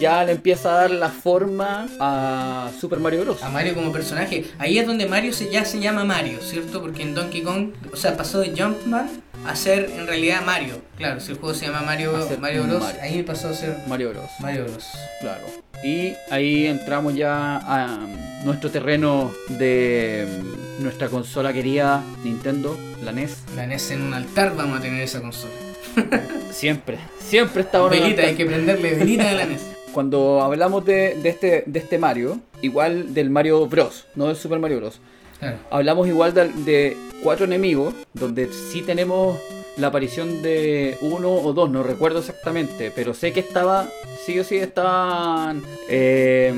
[0.00, 3.42] ya le empieza a dar la forma a Super Mario Bros.
[3.42, 4.44] A Mario como personaje.
[4.58, 6.80] Ahí es donde Mario se, ya se llama Mario, ¿cierto?
[6.80, 9.08] Porque en Donkey Kong, o sea, pasó de Jumpman
[9.46, 10.80] a ser en realidad Mario.
[10.96, 13.02] Claro, si el juego se llama Mario, Mario Bros, Mario.
[13.02, 14.30] ahí pasó a ser Mario Bros.
[14.40, 14.86] Mario Bros.
[15.20, 15.46] Claro.
[15.82, 18.06] Y ahí entramos ya a
[18.44, 23.38] nuestro terreno de um, nuestra consola querida Nintendo, la NES.
[23.56, 25.71] La NES en un altar vamos a tener esa consola.
[26.50, 27.96] Siempre, siempre está bueno.
[27.96, 29.62] Velita, hay que prenderle velita a la NES.
[29.92, 34.58] Cuando hablamos de, de este, de este Mario, igual del Mario Bros, no del Super
[34.58, 35.00] Mario Bros.
[35.38, 35.58] Claro.
[35.70, 39.38] Hablamos igual de, de cuatro enemigos, donde sí tenemos
[39.76, 43.88] la aparición de uno o dos, no recuerdo exactamente, pero sé que estaba,
[44.24, 46.54] sí o sí estaban eh,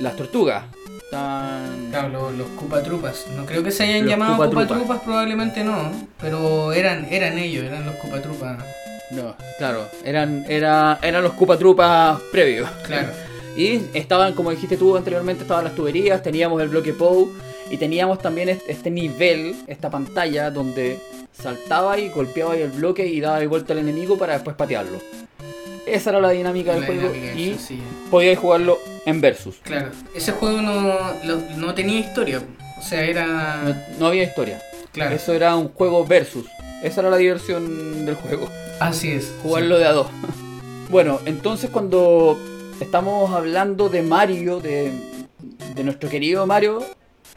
[0.00, 0.64] las tortugas.
[1.12, 1.88] Estaban...
[1.90, 3.26] Claro, los, los Cupatrupas.
[3.34, 4.50] No creo que se hayan Los llamado.
[4.50, 5.90] Cupatrupas, probablemente no.
[6.20, 8.58] Pero eran, eran ellos, eran los Cupatrupas.
[9.10, 12.68] No, claro, eran, era, eran los Cupatrupas previos.
[12.86, 13.08] Claro.
[13.56, 17.28] Y estaban, como dijiste tú anteriormente, estaban las tuberías, teníamos el bloque POW
[17.70, 21.00] y teníamos también est- este nivel, esta pantalla donde
[21.32, 25.00] saltaba y golpeaba el bloque y daba vuelta al enemigo para después patearlo.
[25.94, 27.82] Esa era la dinámica del juego dinámica y sencilla.
[28.10, 29.56] podíais jugarlo en versus.
[29.62, 29.90] Claro.
[30.14, 32.42] Ese juego no, lo- no tenía historia.
[32.78, 33.84] O sea, No, era.
[33.98, 34.60] no había historia.
[34.92, 35.14] Claro.
[35.14, 36.46] Eso era un juego versus.
[36.82, 38.48] Esa era la diversión del juego.
[38.80, 39.32] Así es.
[39.42, 40.06] jugarlo de a dos.
[40.90, 42.38] Bueno, entonces cuando
[42.80, 44.90] estamos hablando de Mario, de,
[45.74, 46.82] de nuestro querido Mario,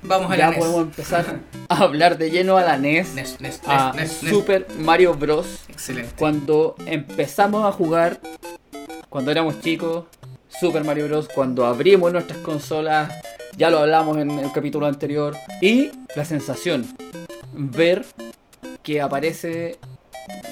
[0.03, 0.59] Vamos a ya la NES.
[0.59, 3.93] podemos empezar a hablar de lleno a la NES, NES, NES, a.
[4.07, 5.65] Super Mario Bros.
[5.69, 6.13] Excelente.
[6.17, 8.19] Cuando empezamos a jugar,
[9.09, 10.05] cuando éramos chicos,
[10.47, 11.27] Super Mario Bros.
[11.33, 13.13] Cuando abrimos nuestras consolas,
[13.57, 16.87] ya lo hablamos en el capítulo anterior, y la sensación,
[17.53, 18.05] ver
[18.83, 19.77] que aparece,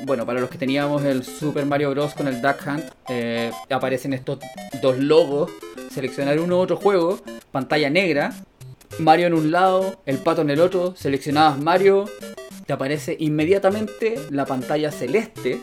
[0.03, 2.13] bueno, para los que teníamos el Super Mario Bros.
[2.13, 4.39] con el Duck Hunt, eh, aparecen estos
[4.81, 5.51] dos logos,
[5.91, 7.19] seleccionar uno u otro juego,
[7.51, 8.33] pantalla negra,
[8.99, 12.05] Mario en un lado, el pato en el otro, seleccionabas Mario,
[12.65, 15.61] te aparece inmediatamente la pantalla celeste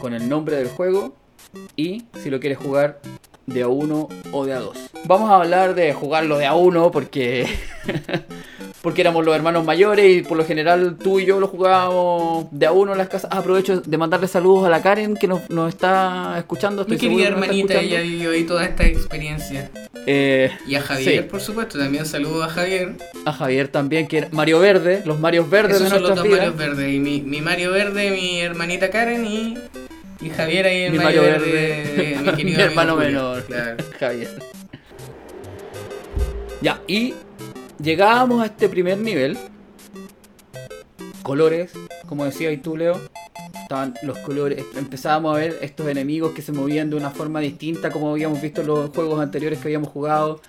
[0.00, 1.14] con el nombre del juego
[1.74, 3.00] y si lo quieres jugar
[3.46, 4.78] de a uno o de a dos.
[5.04, 7.46] Vamos a hablar de jugarlo de a uno porque
[8.82, 12.66] porque éramos los hermanos mayores y por lo general tú y yo lo jugábamos de
[12.66, 13.30] a uno en las casas.
[13.32, 16.84] Ah, aprovecho de mandarle saludos a la Karen que nos, nos está escuchando.
[16.86, 19.70] Mi Estoy querida seguro que nos está hermanita, ella vivió ahí toda esta experiencia.
[20.06, 21.28] Eh, Y a Javier, Sí.
[21.30, 22.94] por supuesto, también saludo a Javier.
[23.24, 26.24] a Javier también, que era Mario Verde, los Marios Verdes Esos de son los dos
[26.24, 26.38] vidas.
[26.40, 26.92] Marios verdes.
[26.92, 29.54] Y mi, mi Mario verde, mi hermanita Karen y,
[30.22, 33.08] y Javier ahí el Mi Mario, Mario verde, mi querido hermano Julio.
[33.08, 33.84] menor, Claro.
[34.00, 34.28] Javier.
[36.60, 37.14] Ya, y
[37.82, 39.36] llegábamos a este primer nivel.
[41.22, 41.72] Colores,
[42.06, 43.00] como decía y tú, Leo.
[43.62, 44.64] Estaban los colores.
[44.76, 48.60] Empezábamos a ver estos enemigos que se movían de una forma distinta como habíamos visto
[48.60, 50.40] en los juegos anteriores que habíamos jugado.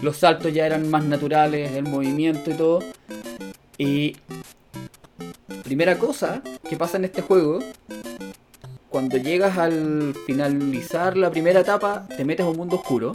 [0.00, 2.78] Los saltos ya eran más naturales, el movimiento y todo.
[3.78, 4.16] Y
[5.64, 7.58] primera cosa que pasa en este juego
[8.92, 13.12] cuando llegas al finalizar la primera etapa, te metes a un mundo oscuro.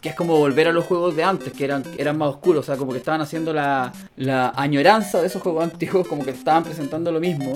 [0.00, 2.64] Que es como volver a los juegos de antes, que eran, eran más oscuros.
[2.64, 6.32] O sea, como que estaban haciendo la, la añoranza de esos juegos antiguos, como que
[6.32, 7.54] estaban presentando lo mismo,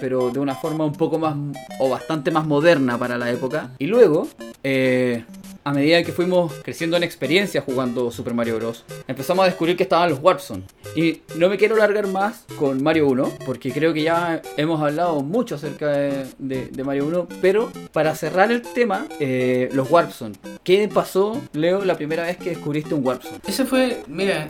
[0.00, 1.36] pero de una forma un poco más,
[1.78, 3.72] o bastante más moderna para la época.
[3.78, 4.26] Y luego,
[4.64, 5.22] eh,
[5.64, 9.84] a medida que fuimos creciendo en experiencia jugando Super Mario Bros., empezamos a descubrir que
[9.84, 10.64] estaban los Warp Zone.
[10.96, 15.22] Y no me quiero largar más con Mario 1, porque creo que ya hemos hablado
[15.22, 20.34] mucho acerca de, Mario 1, pero para cerrar el tema, eh, los Warp Zone.
[20.64, 23.38] ¿Qué pasó, Leo, la primera vez que descubriste un Warp Zone?
[23.46, 24.48] Ese fue, mira,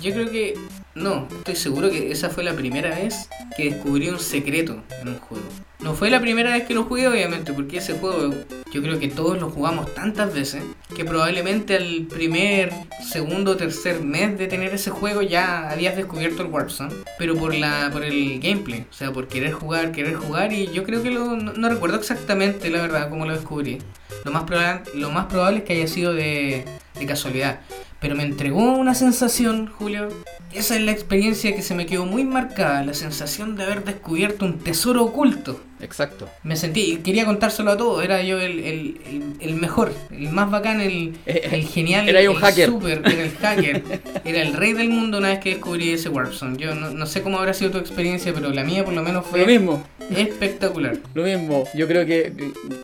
[0.00, 0.54] yo creo que,
[0.94, 5.18] no, estoy seguro que esa fue la primera vez que descubrí un secreto en un
[5.18, 5.44] juego.
[5.80, 8.34] No fue la primera vez que lo jugué, obviamente, porque ese juego
[8.72, 10.62] yo creo que todos lo jugamos tantas veces
[10.94, 16.48] que probablemente al primer, segundo, tercer mes de tener ese juego ya habías descubierto el
[16.48, 20.52] Warp Zone, pero por la por el gameplay, o sea, por querer jugar, querer jugar
[20.52, 23.78] y yo creo que lo, no, no recuerdo exactamente la verdad cómo lo descubrí.
[24.24, 26.64] Lo más probable, lo más probable es que haya sido de,
[26.98, 27.60] de casualidad.
[28.00, 30.08] Pero me entregó una sensación, Julio.
[30.52, 32.84] Esa es la experiencia que se me quedó muy marcada.
[32.84, 35.60] La sensación de haber descubierto un tesoro oculto.
[35.80, 36.28] Exacto.
[36.42, 38.04] Me sentí, y quería contárselo a todos.
[38.04, 42.08] Era yo el, el, el, el mejor, el más bacán, el, el genial.
[42.08, 42.68] Era un el hacker.
[42.68, 43.82] super, era el hacker.
[44.24, 46.58] Era el rey del mundo una vez que descubrí ese Warp Zone.
[46.58, 49.24] Yo no, no sé cómo habrá sido tu experiencia, pero la mía por lo menos
[49.24, 49.82] fue Lo mismo.
[50.14, 50.98] espectacular.
[51.14, 52.32] Lo mismo, yo creo que,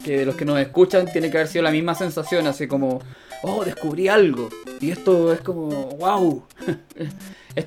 [0.03, 3.03] que de los que nos escuchan tiene que haber sido la misma sensación, así como,
[3.43, 4.49] oh, descubrí algo.
[4.81, 6.45] Y esto es como, wow.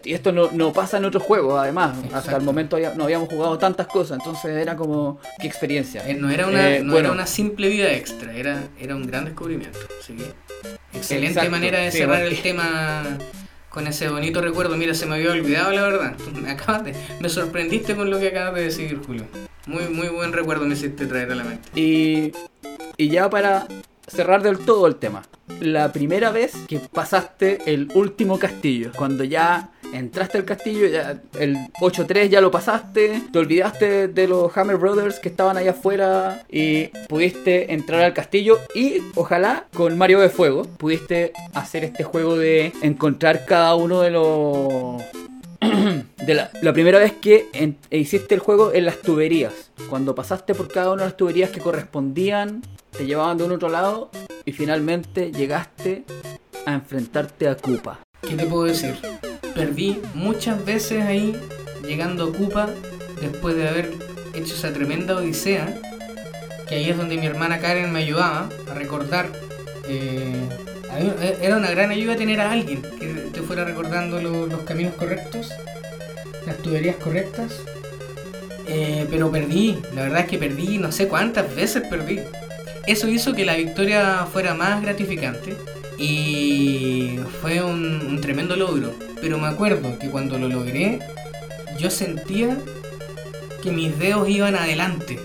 [0.03, 1.97] Y esto no, no pasa en otros juegos, además.
[2.13, 6.07] Hasta el momento no habíamos jugado tantas cosas, entonces era como, qué experiencia.
[6.07, 7.07] Eh, No era una, Eh, no bueno.
[7.07, 9.79] era una simple vida extra, era, era un gran descubrimiento.
[10.01, 10.25] Así que,
[10.97, 12.35] excelente Exacto, manera de sí, cerrar bueno.
[12.35, 13.17] el tema
[13.69, 14.75] con ese bonito recuerdo.
[14.75, 16.15] Mira, se me había olvidado la verdad.
[16.41, 19.23] Me, acabas de- me sorprendiste con lo que acabas de decir, Julio.
[19.67, 21.69] Muy, muy buen recuerdo me hiciste traer a la mente.
[21.79, 22.31] Y,
[22.97, 23.67] y ya para
[24.07, 25.23] cerrar del todo el tema.
[25.61, 31.55] La primera vez que pasaste el último castillo, cuando ya entraste al castillo, ya el
[31.81, 36.87] 8-3 ya lo pasaste, te olvidaste de los Hammer Brothers que estaban allá afuera y
[37.07, 42.73] pudiste entrar al castillo y ojalá con Mario de Fuego pudiste hacer este juego de
[42.81, 45.01] encontrar cada uno de los
[46.25, 49.71] de la, la primera vez que en- hiciste el juego en las tuberías.
[49.89, 52.61] Cuando pasaste por cada una de las tuberías que correspondían,
[52.95, 54.09] te llevaban de un otro lado
[54.45, 56.03] y finalmente llegaste
[56.65, 57.99] a enfrentarte a Koopa.
[58.21, 58.95] ¿Qué te puedo decir?
[59.57, 61.35] Perdí muchas veces ahí,
[61.83, 62.69] llegando a Cupa,
[63.19, 63.91] después de haber
[64.35, 65.79] hecho esa tremenda odisea,
[66.69, 69.27] que ahí es donde mi hermana Karen me ayudaba a recordar.
[69.89, 70.35] eh,
[70.99, 74.93] eh, era una gran ayuda tener a alguien que te fuera recordando lo- los caminos
[74.95, 75.49] correctos,
[76.45, 77.53] las tuberías correctas.
[78.67, 82.19] Eh, pero perdí, la verdad es que perdí, no sé cuántas veces perdí.
[82.85, 85.55] Eso hizo que la victoria fuera más gratificante
[85.97, 88.93] y fue un, un tremendo logro.
[89.21, 90.99] Pero me acuerdo que cuando lo logré,
[91.79, 92.57] yo sentía
[93.63, 95.19] que mis dedos iban adelante.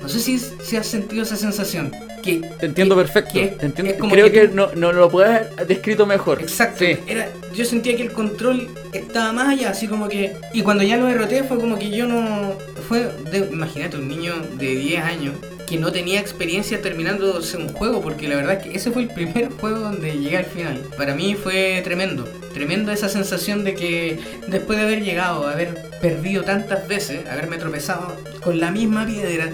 [0.00, 1.90] No sé si, si has sentido esa sensación.
[2.22, 3.32] Que, Te entiendo que- perfecto.
[3.34, 3.92] que- te entiendo.
[3.92, 6.40] es como Creo que, no, no lo puedes haber descrito mejor.
[6.42, 6.84] Exacto.
[6.84, 6.96] Sí.
[7.06, 10.34] Era, yo sentía que el control estaba más allá, así como que.
[10.52, 12.54] Y cuando ya lo derroté fue como que yo no.
[12.88, 13.10] Fue.
[13.30, 15.34] De, imagínate, un niño de 10 años
[15.66, 19.08] que no tenía experiencia terminándose un juego, porque la verdad es que ese fue el
[19.08, 20.82] primer juego donde llegué al final.
[20.96, 22.24] Para mí fue tremendo.
[22.54, 28.16] Tremendo esa sensación de que después de haber llegado, haber perdido tantas veces, haberme tropezado
[28.42, 29.50] con la misma piedra,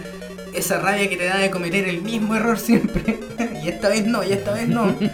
[0.55, 3.20] esa rabia que te da de cometer el mismo error siempre.
[3.64, 4.94] y esta vez no, y esta vez no.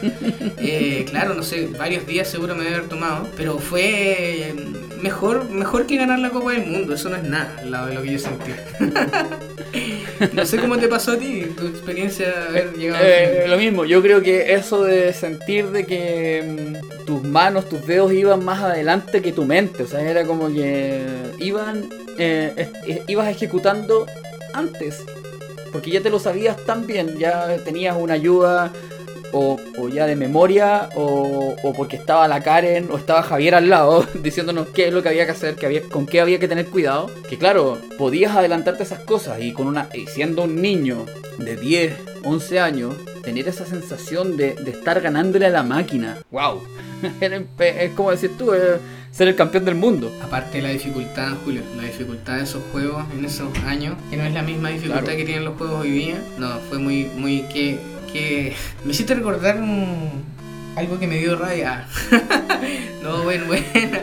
[0.61, 4.55] Eh, claro, no sé, varios días seguro me debe haber tomado, pero fue eh,
[5.01, 7.95] mejor, mejor que ganar la Copa del Mundo, eso no es nada al lado de
[7.95, 8.51] lo que yo sentí.
[10.33, 13.51] no sé cómo te pasó a ti, tu experiencia de haber llegado Eh, final.
[13.51, 18.13] lo mismo, yo creo que eso de sentir de que mm, tus manos, tus dedos
[18.13, 21.03] iban más adelante que tu mente, o sea, era como que
[21.39, 24.07] iban, eh, eh, ibas ejecutando
[24.55, 25.03] antes,
[25.73, 28.73] porque ya te lo sabías tan bien, ya tenías una ayuda
[29.33, 33.69] o, o ya de memoria o, o porque estaba la Karen o estaba Javier al
[33.69, 36.49] lado diciéndonos qué es lo que había que hacer, que había, con qué había que
[36.49, 41.05] tener cuidado, que claro, podías adelantarte esas cosas y con una y siendo un niño
[41.39, 46.19] de 10, 11 años, tener esa sensación de, de estar ganándole a la máquina.
[46.31, 46.63] ¡Wow!
[47.21, 48.79] es como decir tú, eh,
[49.11, 50.13] ser el campeón del mundo.
[50.23, 54.25] Aparte de la dificultad, Julio, la dificultad de esos juegos en esos años, que no
[54.25, 55.19] es la misma dificultad Claro.
[55.19, 57.79] que tienen los juegos hoy día, no, fue muy, muy, que,
[58.13, 60.25] que, me hiciste recordar un-
[60.77, 61.87] algo que me dio rabia.
[63.03, 63.99] no, bueno, bueno,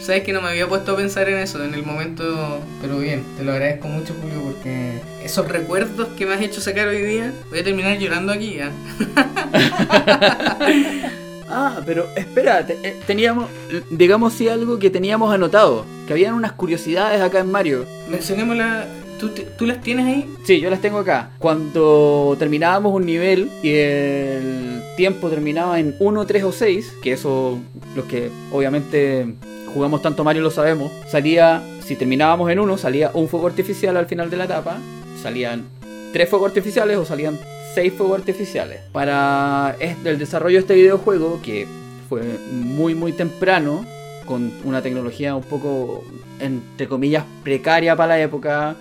[0.00, 3.24] sabes que no me había puesto a pensar en eso en el momento, pero bien,
[3.36, 7.32] te lo agradezco mucho, Julio, porque esos recuerdos que me has hecho sacar hoy día,
[7.50, 8.70] voy a terminar llorando aquí, ¿ah?
[11.54, 16.32] Ah, pero espera, te- eh, teníamos, eh, digamos sí algo que teníamos anotado, que habían
[16.32, 17.84] unas curiosidades acá en Mario.
[18.08, 18.86] Mencionémosla,
[19.22, 20.28] ¿tú, ¿tú las tienes ahí?
[20.44, 21.30] Sí, yo las tengo acá.
[21.38, 27.58] Cuando terminábamos un nivel y el tiempo terminaba en 1, 3 o 6, que eso
[27.94, 29.26] los que obviamente
[29.72, 34.06] jugamos tanto Mario lo sabemos, salía, si terminábamos en 1, salía un fuego artificial al
[34.06, 34.78] final de la etapa,
[35.22, 35.64] salían
[36.12, 37.38] 3 fuegos artificiales o salían
[37.74, 38.80] 6 fuegos artificiales.
[38.92, 41.66] Para el desarrollo de este videojuego, que
[42.08, 43.86] fue muy muy temprano,
[44.26, 46.04] con una tecnología un poco,
[46.40, 48.76] entre comillas, precaria para la época,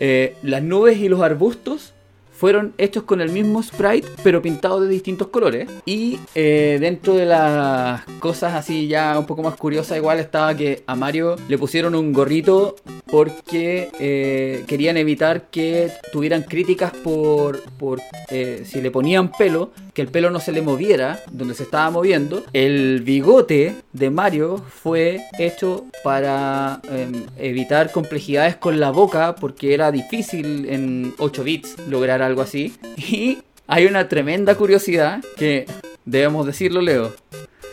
[0.00, 1.92] eh, las nubes y los arbustos
[2.36, 5.68] fueron hechos con el mismo sprite, pero pintados de distintos colores.
[5.86, 10.82] Y eh, dentro de las cosas así ya un poco más curiosas, igual estaba que
[10.86, 18.00] a Mario le pusieron un gorrito porque eh, querían evitar que tuvieran críticas por, por
[18.30, 21.90] eh, si le ponían pelo, que el pelo no se le moviera donde se estaba
[21.90, 22.44] moviendo.
[22.52, 29.90] El bigote de Mario fue hecho para em, evitar complejidades con la boca porque era
[29.92, 32.74] difícil en 8 bits lograr algo así.
[32.96, 35.66] Y hay una tremenda curiosidad que
[36.04, 37.14] debemos decirlo, Leo.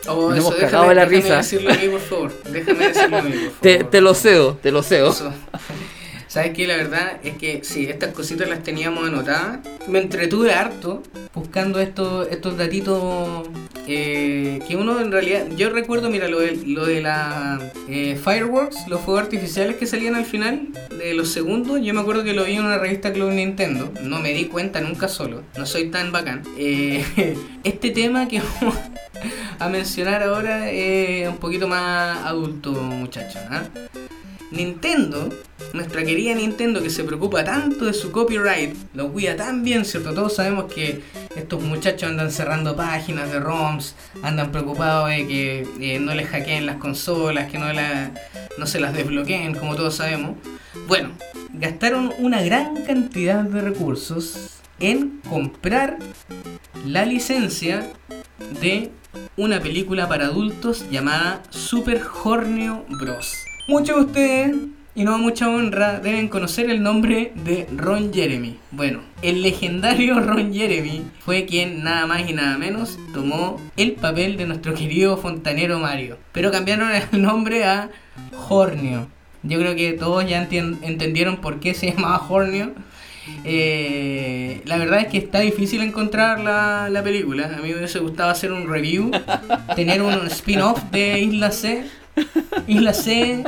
[0.07, 1.37] Oh, Nos eso, hemos déjame- cagado de la déjame risa.
[1.37, 2.43] decirlo a mí, por favor.
[2.51, 3.53] Déjame decirlo a mí, por favor.
[3.61, 5.09] Te, te lo cedo, te lo cedo.
[5.11, 5.33] Eso.
[6.33, 6.65] ¿Sabes qué?
[6.65, 9.59] La verdad es que sí, estas cositas las teníamos anotadas.
[9.87, 11.03] Me entretuve harto
[11.35, 13.47] buscando estos, estos datitos
[13.85, 15.45] eh, que uno en realidad...
[15.55, 20.15] Yo recuerdo, mira, lo de, lo de la eh, Fireworks, los fuegos artificiales que salían
[20.15, 21.79] al final de los segundos.
[21.83, 23.93] Yo me acuerdo que lo vi en una revista Club Nintendo.
[24.01, 25.43] No me di cuenta nunca solo.
[25.55, 26.41] No soy tan bacán.
[26.57, 27.05] Eh,
[27.63, 28.75] este tema que vamos
[29.59, 33.39] a mencionar ahora es un poquito más adulto, muchachos.
[33.51, 33.65] ¿ah?
[34.53, 35.29] Nintendo,
[35.73, 40.13] nuestra querida Nintendo que se preocupa tanto de su copyright, lo cuida tan bien, ¿cierto?
[40.13, 41.01] Todos sabemos que
[41.35, 46.67] estos muchachos andan cerrando páginas de ROMs, andan preocupados de que eh, no les hackeen
[46.67, 47.65] las consolas, que no,
[48.57, 50.37] no se las desbloqueen, como todos sabemos.
[50.87, 51.09] Bueno,
[51.53, 55.97] gastaron una gran cantidad de recursos en comprar
[56.85, 57.91] la licencia
[58.61, 58.91] de
[59.35, 63.33] una película para adultos llamada Super Hornio Bros.
[63.65, 64.55] Muchos de ustedes,
[64.93, 68.57] y no mucha honra, deben conocer el nombre de Ron Jeremy.
[68.71, 74.35] Bueno, el legendario Ron Jeremy fue quien nada más y nada menos tomó el papel
[74.35, 76.17] de nuestro querido fontanero Mario.
[76.33, 77.89] Pero cambiaron el nombre a
[78.49, 79.07] Hornio.
[79.43, 82.73] Yo creo que todos ya entendieron por qué se llamaba Hornio.
[83.45, 87.45] Eh, la verdad es que está difícil encontrar la, la película.
[87.45, 89.11] A mí me hubiese gustado hacer un review,
[89.77, 91.85] tener un spin-off de Isla C,
[92.67, 93.43] Isla C,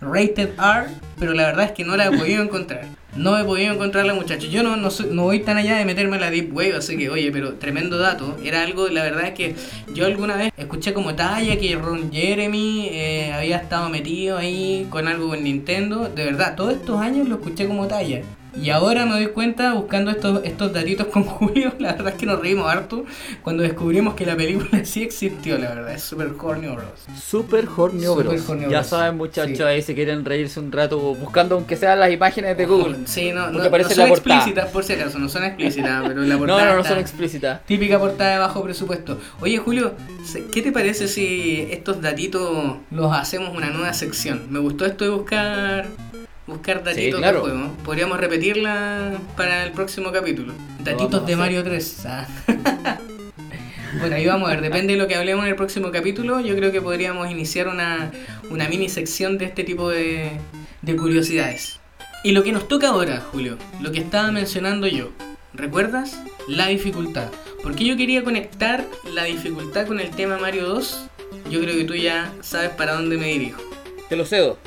[0.00, 0.86] Rated R,
[1.18, 2.86] pero la verdad es que no la he podido encontrar.
[3.16, 4.50] No he podido encontrarla, muchachos.
[4.50, 6.96] Yo no, no, soy- no voy tan allá de meterme en la Deep Wave, así
[6.96, 8.36] que, oye, pero tremendo dato.
[8.44, 9.56] Era algo, la verdad es que
[9.92, 15.08] yo alguna vez escuché como talla que Ron Jeremy eh, había estado metido ahí con
[15.08, 16.08] algo con Nintendo.
[16.08, 18.22] De verdad, todos estos años lo escuché como talla.
[18.60, 22.26] Y ahora me doy cuenta, buscando estos, estos datitos con Julio, la verdad es que
[22.26, 23.04] nos reímos harto
[23.42, 26.84] cuando descubrimos que la película sí existió, la verdad, es Super Horny Bros.
[27.22, 28.46] Super Horny Bros.
[28.68, 29.62] Ya saben, muchachos, Sí.
[29.62, 32.96] ahí si quieren reírse un rato buscando aunque sean las imágenes de Google.
[33.06, 36.64] Sí, no, no, no son explícitas, por si acaso, no son explícitas, pero la portada
[36.72, 37.64] no, no son explícitas.
[37.64, 39.18] Típica portada de bajo presupuesto.
[39.40, 39.94] Oye, Julio,
[40.52, 44.46] ¿qué te parece si estos datitos los hacemos una nueva sección?
[44.50, 45.86] Me gustó esto de buscar
[46.48, 47.44] buscar datitos claro.
[47.44, 47.76] del juego.
[47.84, 50.54] Podríamos repetirla para el próximo capítulo.
[50.80, 51.36] Datitos de.
[51.36, 52.06] Mario 3.
[52.06, 52.26] Ah.
[54.00, 54.62] bueno, ahí vamos a ver.
[54.62, 56.40] Depende de lo que hablemos en el próximo capítulo.
[56.40, 58.10] Yo creo que podríamos iniciar una,
[58.50, 60.32] una mini sección de este tipo de,
[60.82, 61.78] de curiosidades.
[62.24, 65.10] Y lo que nos toca ahora, Julio, lo que estaba mencionando yo.
[65.54, 66.20] ¿Recuerdas?
[66.48, 67.28] La dificultad.
[67.62, 71.06] ¿Por qué yo quería conectar la dificultad con el tema Mario 2?
[71.50, 73.60] Yo creo que tú ya sabes para dónde me dirijo.
[74.08, 74.58] Te lo cedo.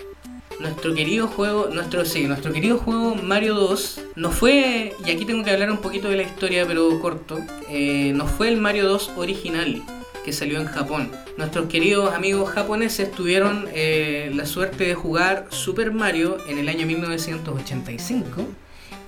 [0.61, 5.43] Nuestro querido juego, nuestro sí, nuestro querido juego Mario 2 no fue, y aquí tengo
[5.43, 9.13] que hablar un poquito de la historia, pero corto, eh, no fue el Mario 2
[9.17, 9.81] original
[10.23, 11.09] que salió en Japón.
[11.35, 16.85] Nuestros queridos amigos japoneses tuvieron eh, la suerte de jugar Super Mario en el año
[16.85, 18.45] 1985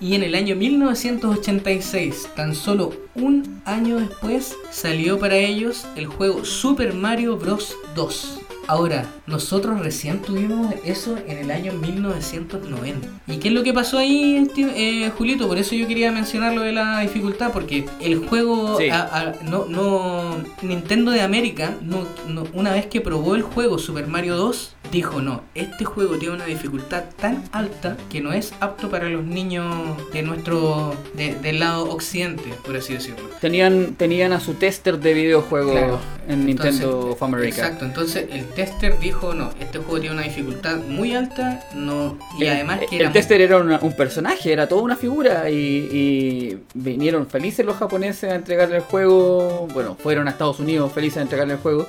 [0.00, 6.44] y en el año 1986, tan solo un año después, salió para ellos el juego
[6.44, 7.76] Super Mario Bros.
[7.94, 8.43] 2.
[8.66, 13.08] Ahora, nosotros recién tuvimos eso en el año 1990.
[13.26, 15.48] ¿Y qué es lo que pasó ahí, eh, Julito?
[15.48, 18.88] Por eso yo quería mencionar lo de la dificultad, porque el juego, Sí.
[18.88, 23.78] a- a- no, no, Nintendo de América, no, no- una vez que probó el juego
[23.78, 28.52] Super Mario 2, dijo no, este juego tiene una dificultad tan alta que no es
[28.60, 29.66] apto para los niños
[30.12, 33.28] de nuestro, de- del lado occidente, por así decirlo.
[33.40, 35.98] Tenían, tenían a su tester de videojuegos Claro.
[36.28, 37.48] en Nintendo of America.
[37.48, 42.44] Exacto, entonces el tester dijo no, este juego tiene una dificultad muy alta, no y
[42.44, 45.50] El- además que el, era muy- tester era una- un personaje, era toda una figura
[45.50, 49.66] y, y vinieron felices los japoneses a entregarle el juego.
[49.74, 51.86] Bueno, fueron a Estados Unidos felices a entregarle el juego.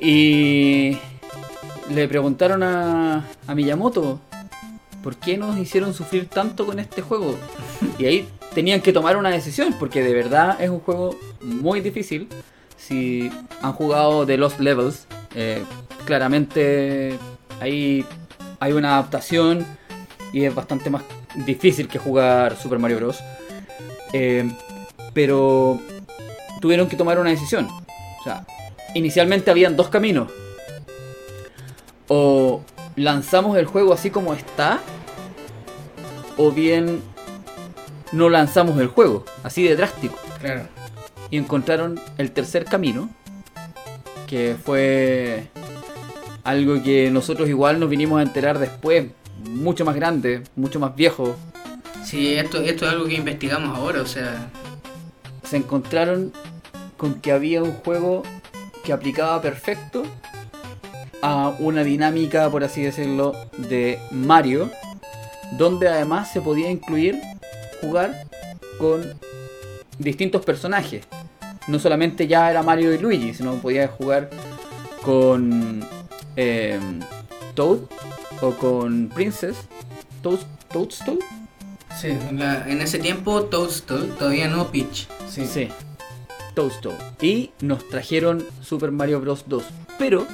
[0.00, 0.96] Y
[1.90, 4.20] le preguntaron a, a Miyamoto,
[5.02, 7.36] ¿por qué nos hicieron sufrir tanto con este juego?
[7.98, 12.28] Y ahí tenían que tomar una decisión, porque de verdad es un juego muy difícil.
[12.76, 13.30] Si
[13.62, 15.62] han jugado The Lost Levels, eh,
[16.04, 17.18] claramente
[17.60, 18.04] ahí
[18.60, 19.66] hay una adaptación
[20.32, 21.02] y es bastante más
[21.46, 23.18] difícil que jugar Super Mario Bros.
[24.12, 24.50] Eh,
[25.12, 25.80] pero
[26.60, 27.66] tuvieron que tomar una decisión.
[27.66, 28.46] O sea,
[28.94, 30.30] inicialmente habían dos caminos.
[32.08, 32.62] O
[32.96, 34.80] lanzamos el juego así como está,
[36.36, 37.02] o bien
[38.12, 40.18] no lanzamos el juego, así de drástico.
[40.40, 40.62] Claro.
[41.30, 43.10] Y encontraron el tercer camino,
[44.26, 45.48] que fue
[46.44, 49.08] algo que nosotros igual nos vinimos a enterar después,
[49.50, 51.36] mucho más grande, mucho más viejo.
[52.02, 54.50] Sí, esto, esto es algo que investigamos ahora, o sea,
[55.42, 56.32] Se encontraron
[56.96, 58.22] con que había un juego
[58.84, 60.02] que aplicaba perfecto
[61.22, 64.70] a una dinámica, por así decirlo, de Mario,
[65.56, 67.20] donde además se podía incluir
[67.80, 68.24] jugar
[68.78, 69.04] con
[69.98, 71.04] distintos personajes.
[71.66, 74.30] No solamente ya era Mario y Luigi, sino podía jugar
[75.02, 75.84] con
[76.36, 76.78] eh,
[77.54, 77.78] Toad
[78.40, 79.56] o con Princess.
[80.22, 80.38] Toad,
[80.72, 81.18] Toadstool.
[82.00, 85.08] sí, en, la- en ese tiempo Toadstool, todavía no Peach.
[85.28, 85.46] Sí.
[85.46, 85.68] Sí.
[86.54, 86.94] Toadstool.
[87.20, 89.44] Y nos trajeron Super Mario Bros.
[89.46, 89.62] 2.
[89.98, 90.26] Pero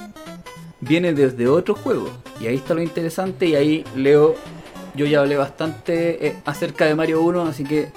[0.81, 2.09] viene desde otro juego.
[2.39, 3.47] Y ahí está lo interesante.
[3.47, 4.35] Y ahí Leo,
[4.95, 7.43] yo ya hablé bastante eh, acerca de Mario 1.
[7.43, 7.91] Así que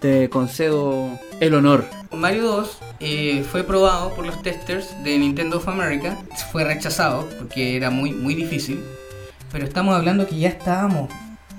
[0.00, 1.10] te concedo
[1.40, 1.84] el honor.
[2.10, 6.18] Mario 2 eh, fue probado por los testers de Nintendo of America,
[6.50, 8.82] fue rechazado porque era muy, muy difícil,
[9.50, 11.08] pero estamos hablando que ya estábamos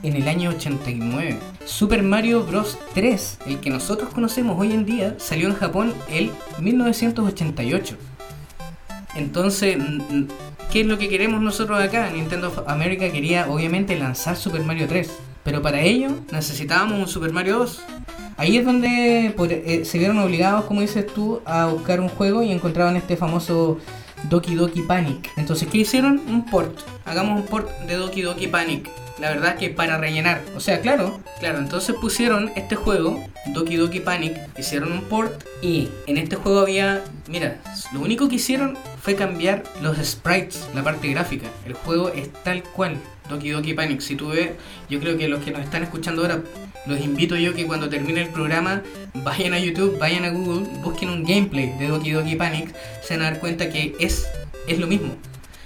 [0.04, 1.40] en el año 89.
[1.66, 2.78] Super Mario Bros.
[2.94, 7.96] 3, el que nosotros conocemos hoy en día, salió en Japón el 1988.
[9.16, 9.78] Entonces,
[10.74, 12.10] ¿qué es lo que queremos nosotros acá?
[12.10, 15.08] Nintendo of America quería obviamente lanzar Super Mario 3,
[15.44, 17.84] pero para ello necesitábamos un Super Mario 2.
[18.38, 22.52] Ahí es donde eh, se vieron obligados, como dices tú, a buscar un juego y
[22.52, 23.78] encontraban este famoso
[24.32, 25.30] Doki Doki Panic.
[25.38, 26.20] Entonces, ¿qué hicieron?
[26.28, 26.76] Un port.
[27.06, 28.90] Hagamos un port de Doki Doki Panic.
[29.24, 30.42] La verdad que para rellenar.
[30.54, 31.60] O sea, claro, claro.
[31.60, 37.02] Entonces pusieron este juego, Doki Doki Panic, hicieron un port y en este juego había,
[37.30, 37.62] mira,
[37.94, 41.48] lo único que hicieron fue cambiar los sprites, la parte gráfica.
[41.66, 42.98] El juego es tal cual,
[43.30, 44.02] Doki Doki Panic.
[44.02, 44.50] Si tú ves,
[44.90, 46.42] yo creo que los que nos están escuchando ahora,
[46.86, 48.82] los invito yo que cuando termine el programa
[49.14, 53.26] vayan a YouTube, vayan a Google, busquen un gameplay de Doki Doki Panic, se van
[53.26, 54.28] a dar cuenta que es,
[54.68, 55.16] es lo mismo.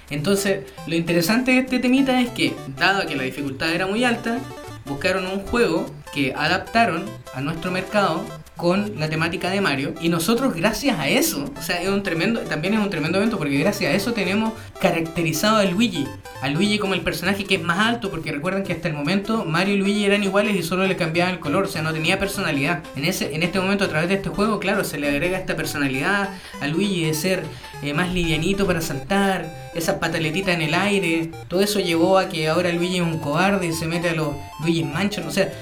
[0.10, 4.39] Entonces, lo interesante de este temita es que, dado que la dificultad era muy alta,
[4.86, 8.24] buscaron un juego que adaptaron a nuestro mercado
[8.58, 12.41] con la temática de Mario y nosotros gracias a eso, o sea, es un tremendo,
[12.41, 16.05] también es un tremendo evento porque gracias a eso tenemos caracterizado a Luigi,
[16.41, 19.45] a Luigi como el personaje que es más alto porque recuerden que hasta el momento
[19.45, 22.20] Mario y Luigi eran iguales y solo le cambiaban el color, o sea, no tenía
[22.20, 22.84] personalidad.
[22.95, 25.55] En ese en este momento a través de este juego, claro, se le agrega esta
[25.55, 27.43] personalidad a Luigi de ser
[27.84, 32.47] eh, más livianito para saltar, esa pataletita en el aire, todo eso llevó a que
[32.47, 35.53] ahora Luigi es un cobarde y se mete a los Luigi Mansion, o sea,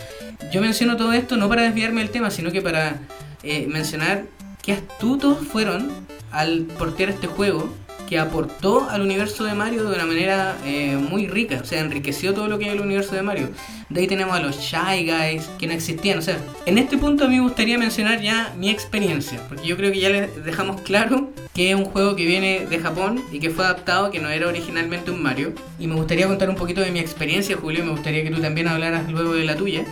[0.51, 2.99] yo menciono todo esto no para desviarme del tema, sino que para
[3.43, 4.25] eh, mencionar
[4.61, 5.91] qué astutos fueron
[6.31, 7.69] al portear este juego
[8.07, 12.33] que aportó al universo de Mario de una manera eh, muy rica, o sea, enriqueció
[12.33, 13.49] todo lo que es el universo de Mario.
[13.89, 17.25] De ahí tenemos a los Shy Guys, que no existían, o sea, en este punto
[17.25, 20.81] a mí me gustaría mencionar ya mi experiencia, porque yo creo que ya les dejamos
[20.81, 24.29] claro que es un juego que viene de Japón y que fue adaptado, que no
[24.29, 25.53] era originalmente un Mario.
[25.79, 28.41] Y me gustaría contar un poquito de mi experiencia, Julio, y me gustaría que tú
[28.41, 29.85] también hablaras luego de la tuya.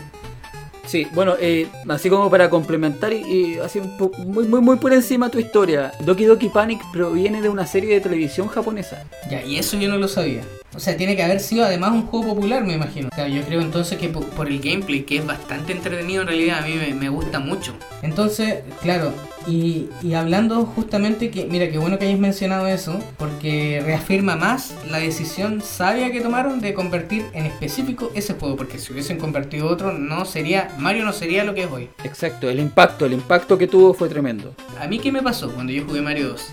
[0.86, 3.96] Sí, bueno, eh, así como para complementar y, así un
[4.28, 8.02] muy, muy, muy por encima tu historia, Doki Doki Panic proviene de una serie de
[8.02, 9.04] televisión japonesa.
[9.30, 10.42] Ya, y eso yo no lo sabía.
[10.76, 13.10] O sea, tiene que haber sido además un juego popular, me imagino.
[13.12, 16.28] O sea, yo creo entonces que po- por el gameplay, que es bastante entretenido en
[16.28, 17.74] realidad, a mí me gusta mucho.
[18.02, 19.14] Entonces, claro,
[19.48, 24.76] y, y hablando justamente que, mira, qué bueno que hayas mencionado eso, porque reafirma más
[24.90, 29.68] la decisión sabia que tomaron de convertir en específico ese juego, porque si hubiesen convertido
[29.68, 31.90] otro, no sería, Mario no sería lo que es hoy.
[32.04, 34.54] Exacto, el impacto, el impacto que tuvo fue tremendo.
[34.80, 36.46] A mí, ¿qué me pasó cuando yo jugué Mario 2?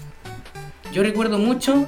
[0.92, 1.86] Yo recuerdo mucho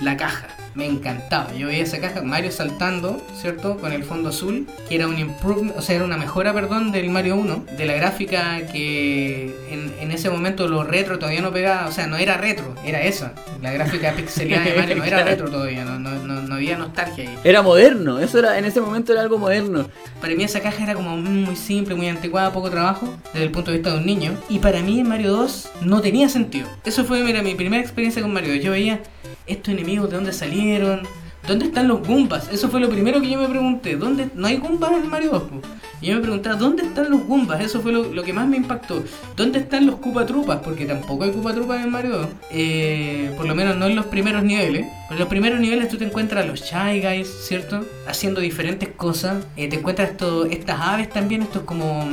[0.00, 0.53] la caja.
[0.74, 1.52] Me encantaba.
[1.54, 3.76] Yo veía esa caja, Mario saltando, ¿cierto?
[3.78, 7.10] Con el fondo azul, que era un improvement, o sea, era una mejora, perdón, del
[7.10, 7.66] Mario 1.
[7.76, 12.06] De la gráfica que en, en ese momento lo retro todavía no pegaba, o sea,
[12.06, 13.34] no era retro, era esa.
[13.62, 17.28] La gráfica pixelada de Mario no era retro todavía, no, no, no, no había nostalgia
[17.28, 17.38] ahí.
[17.44, 19.88] Era moderno, eso era, en ese momento era algo moderno.
[20.20, 23.70] Para mí esa caja era como muy simple, muy anticuada, poco trabajo, desde el punto
[23.70, 24.32] de vista de un niño.
[24.48, 26.66] Y para mí en Mario 2 no tenía sentido.
[26.84, 28.64] Eso fue, mira, mi primera experiencia con Mario 2.
[28.64, 29.00] Yo veía
[29.46, 31.02] estos enemigos, ¿de dónde salieron?
[31.46, 32.48] ¿Dónde están los Goombas?
[32.50, 33.96] Eso fue lo primero que yo me pregunté.
[33.96, 35.42] ¿Dónde no hay Goombas en Mario 2?
[35.42, 35.60] po?
[36.00, 37.62] Y yo me preguntaba, ¿dónde están los Goombas?
[37.62, 39.02] Eso fue lo, que más me impactó.
[39.36, 40.60] ¿Dónde están los Koopa Trupas?
[40.62, 42.28] Porque tampoco hay Koopa Trupas en Mario 2.
[42.50, 44.86] Eh, por lo menos no en los primeros niveles.
[45.10, 47.86] En los primeros niveles tú te encuentras a los Shy Guys, ¿cierto?
[48.06, 49.46] Haciendo diferentes cosas.
[49.56, 52.06] Eh, te encuentras esto, estas aves también, estos como...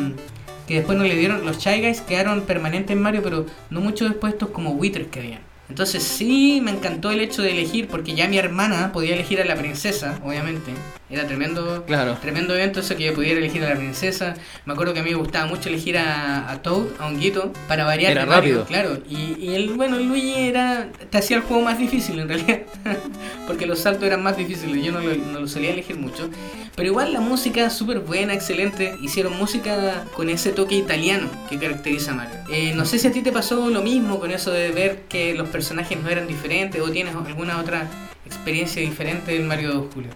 [0.67, 1.45] Que después no le dieron...
[1.45, 5.19] Los Shy Guys quedaron permanentes en Mario, pero no mucho después estos como Withers que
[5.19, 5.51] habían.
[5.72, 9.45] Entonces sí me encantó el hecho de elegir, porque ya mi hermana podía elegir a
[9.45, 10.74] la princesa, obviamente.
[11.12, 12.18] Era tremendo, Claro.
[12.22, 14.34] tremendo evento eso que yo pudiera elegir a la princesa.
[14.66, 17.84] Me acuerdo que a mí me gustaba mucho elegir a, a Toad, a Honguito, para
[17.84, 18.12] variar.
[18.14, 18.66] Era de Mario, rápido.
[18.66, 22.59] Claro, y, y el, bueno, Luigi era, te hacía el juego más difícil en realidad,
[23.47, 26.30] porque los saltos eran más difíciles, yo no lo, no lo solía elegir mucho.
[26.76, 28.95] Pero igual la música súper buena, excelente.
[29.01, 32.36] Hicieron música con ese toque italiano que caracteriza a Mario.
[32.49, 35.34] Eh, no sé si a ti te pasó lo mismo con eso de ver que
[35.34, 37.88] los personajes no eran diferentes o tienes alguna otra
[38.26, 40.09] experiencia diferente del Mario 2, Julio.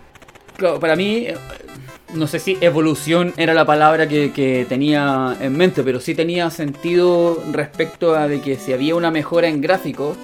[0.58, 1.38] Claro, para mí, eh,
[2.14, 7.44] no sé si evolución era la palabra que, tenía en mente, pero sí tenía sentido
[7.52, 10.18] respecto a de que si había una mejora en gráficos,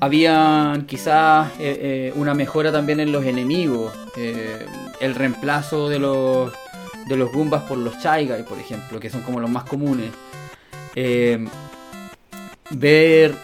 [0.00, 3.92] había quizás eh, eh, una mejora también en los enemigos,
[5.00, 6.52] el reemplazo de los
[7.06, 10.10] de los Goombas por los Guys, por ejemplo, que son como los más comunes.
[12.70, 13.34] Ver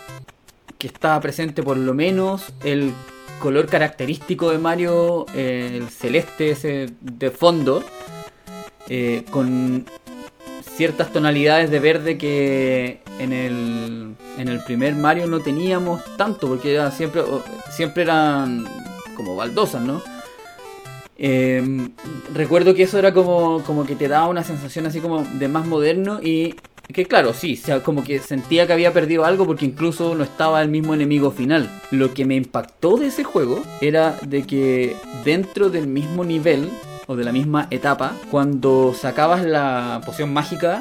[0.79, 2.93] que estaba presente por lo menos el
[3.41, 7.83] color característico de Mario, eh, el celeste ese de fondo,
[8.89, 9.87] eh, con
[10.77, 16.75] ciertas tonalidades de verde que en el, en el primer Mario no teníamos tanto, porque
[16.75, 17.23] era siempre,
[17.71, 18.67] siempre eran
[19.17, 20.03] como baldosas, ¿no?
[21.19, 21.91] Eh,
[22.35, 25.67] recuerdo que eso era como, como que te daba una sensación así como de más
[25.67, 26.57] moderno y
[26.93, 30.25] que claro, sí, o sea, como que sentía que había perdido algo porque incluso no
[30.25, 31.71] estaba el mismo enemigo final.
[31.91, 36.69] Lo que me impactó de ese juego era de que dentro del mismo nivel
[37.07, 40.81] o de la misma etapa, cuando sacabas la poción mágica,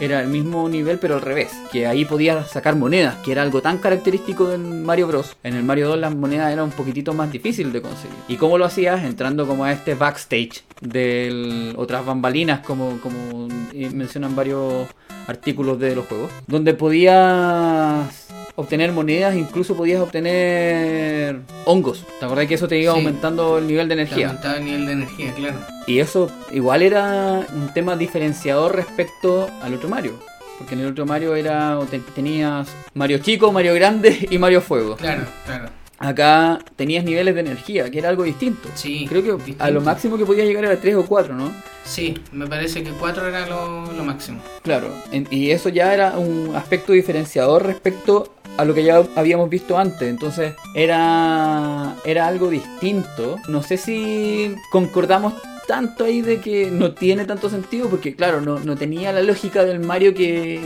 [0.00, 3.62] era el mismo nivel pero al revés, que ahí podías sacar monedas, que era algo
[3.62, 5.36] tan característico en Mario Bros.
[5.42, 8.16] En el Mario 2 las monedas eran un poquitito más difícil de conseguir.
[8.28, 9.04] ¿Y cómo lo hacías?
[9.04, 14.88] Entrando como a este backstage de otras bambalinas, como, como eh, mencionan varios
[15.26, 18.21] artículos de los juegos, donde podías
[18.56, 22.04] obtener monedas, incluso podías obtener hongos.
[22.18, 22.98] ¿Te acordás que eso te iba Sí.
[22.98, 24.28] aumentando el nivel de energía?
[24.28, 25.56] aumentaba el nivel de energía, claro.
[25.86, 30.14] Y eso igual era un tema diferenciador respecto al otro Mario.
[30.58, 34.96] Porque en el otro Mario era te- tenías Mario chico, Mario grande y Mario fuego.
[34.96, 35.68] Claro, claro.
[35.98, 38.68] acá tenías niveles de energía, que era algo distinto.
[38.74, 41.52] Sí, Creo que a lo máximo que podías llegar era 3 o 4, ¿no?
[41.84, 44.40] Sí, me parece que 4 era lo, lo máximo.
[44.62, 49.48] Claro, en- y eso ya era un aspecto diferenciador respecto a lo que ya habíamos
[49.50, 50.02] visto antes.
[50.08, 53.36] Entonces era, era algo distinto.
[53.48, 55.34] No sé si concordamos
[55.66, 59.64] tanto ahí de que no tiene tanto sentido, porque claro, no, no tenía la lógica
[59.64, 60.60] del Mario que,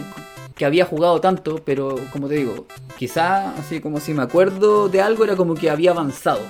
[0.55, 2.67] que había jugado tanto, pero como te digo,
[2.99, 6.41] quizá así como si me acuerdo de algo era como que había avanzado.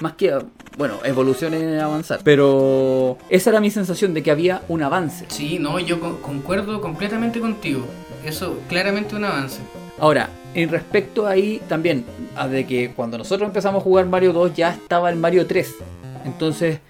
[0.00, 0.34] Más que,
[0.78, 2.20] bueno, evolución es avanzar.
[2.24, 5.26] Pero esa era mi sensación de que había un avance.
[5.28, 7.84] Sí, no, yo con- concuerdo completamente contigo.
[8.24, 9.58] Eso claramente un avance.
[9.98, 12.04] Ahora, en respecto ahí también,
[12.36, 15.74] a de que cuando nosotros empezamos a jugar Mario 2 ya estaba el Mario 3.
[16.24, 16.80] Entonces,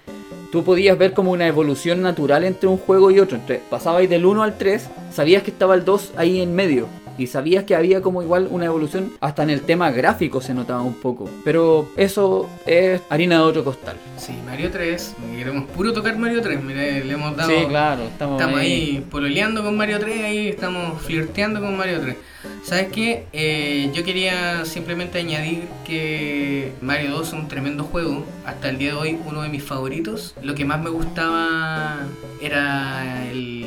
[0.51, 3.37] tú podías ver como una evolución natural entre un juego y otro.
[3.37, 6.87] Entre, pasabais del 1 al 3, sabías que estaba el 2 ahí en medio.
[7.17, 10.81] Y sabías que había como igual una evolución, hasta en el tema gráfico se notaba
[10.81, 11.29] un poco.
[11.43, 13.95] Pero eso es harina de otro costal.
[14.17, 15.15] Sí, Mario 3.
[15.37, 16.63] Queremos puro tocar Mario 3.
[16.63, 17.67] Mira, le hemos dado.
[17.67, 22.15] claro, estamos, Estamos ahí pololeando con Mario 3, ahí estamos flirteando con Mario 3.
[22.63, 23.25] ¿Sabes qué?
[23.33, 28.25] Eh, yo quería simplemente añadir que Mario 2 es un tremendo juego.
[28.45, 30.33] Hasta el día de hoy, uno de mis favoritos.
[30.41, 31.99] Lo que más me gustaba
[32.41, 33.65] era el,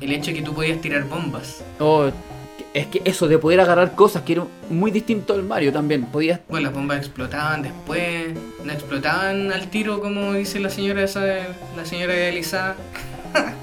[0.00, 1.64] el hecho de que tú podías tirar bombas.
[1.80, 2.10] Oh,
[2.74, 6.04] es que eso de poder agarrar cosas que era muy distinto al Mario también.
[6.06, 11.20] Podías Bueno, las bombas explotaban después, no explotaban al tiro como dice la señora esa,
[11.76, 12.74] la señora de Elisa,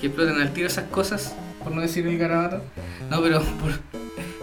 [0.00, 2.62] que explotan al tiro esas cosas, por no decir el garabato.
[3.10, 3.78] No, pero por-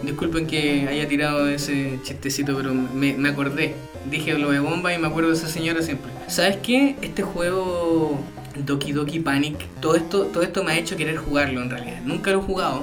[0.04, 3.74] disculpen que haya tirado ese chistecito, pero me, me acordé.
[4.10, 6.10] Dije lo de bomba y me acuerdo de esa señora siempre.
[6.26, 6.96] ¿Sabes qué?
[7.02, 8.18] Este juego
[8.56, 12.00] Doki Doki Panic, todo esto, todo esto me ha hecho querer jugarlo en realidad.
[12.04, 12.82] Nunca lo he jugado,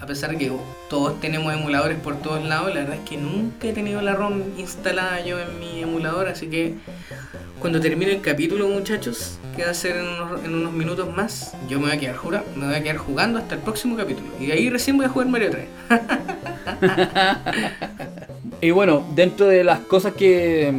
[0.00, 0.52] a pesar de que
[0.90, 4.42] todos tenemos emuladores por todos lados, la verdad es que nunca he tenido la ROM
[4.58, 6.74] instalada yo en mi emulador, así que
[7.60, 11.86] cuando termine el capítulo, muchachos, que va a ser en unos, minutos más, yo me
[11.86, 14.26] voy a quedar jura, me voy a quedar jugando hasta el próximo capítulo.
[14.40, 15.66] Y ahí recién voy a jugar Mario 3.
[18.62, 20.72] Y bueno, dentro de las cosas que,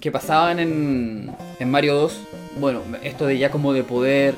[0.00, 2.20] que pasaban en, en Mario 2,
[2.60, 4.34] bueno, esto de ya como de poder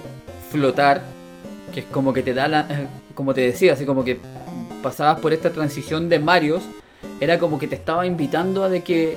[0.51, 1.03] flotar,
[1.73, 2.67] que es como que te da la,
[3.15, 4.19] como te decía, así como que
[4.83, 6.63] pasabas por esta transición de Marios,
[7.21, 9.17] era como que te estaba invitando a de que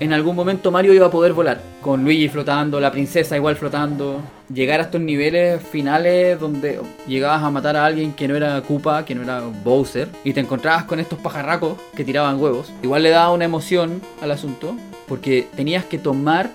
[0.00, 4.20] en algún momento Mario iba a poder volar, con Luigi flotando, la princesa igual flotando,
[4.52, 9.04] llegar a estos niveles finales donde llegabas a matar a alguien que no era Koopa,
[9.04, 12.72] que no era Bowser, y te encontrabas con estos pajarracos que tiraban huevos.
[12.82, 14.74] Igual le daba una emoción al asunto,
[15.06, 16.50] porque tenías que tomar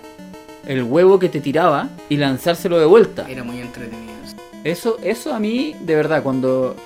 [0.66, 3.26] el huevo que te tiraba y lanzárselo de vuelta.
[3.28, 4.10] Era muy entretenido.
[4.64, 6.76] Eso, eso a mí, de verdad, cuando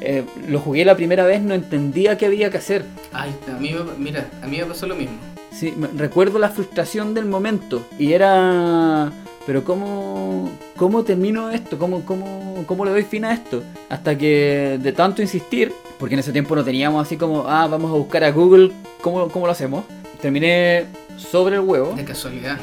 [0.00, 2.84] eh, lo jugué la primera vez no entendía qué había que hacer.
[3.12, 5.16] Ay, a mí me, mira, a mí me pasó lo mismo.
[5.52, 9.12] Sí, recuerdo la frustración del momento y era...
[9.46, 11.78] Pero ¿cómo, cómo termino esto?
[11.78, 13.62] ¿Cómo, cómo, ¿Cómo le doy fin a esto?
[13.88, 17.90] Hasta que de tanto insistir, porque en ese tiempo no teníamos así como, ah, vamos
[17.90, 19.84] a buscar a Google, ¿cómo, cómo lo hacemos?
[20.22, 20.84] Terminé
[21.16, 22.58] sobre el huevo De casualidad.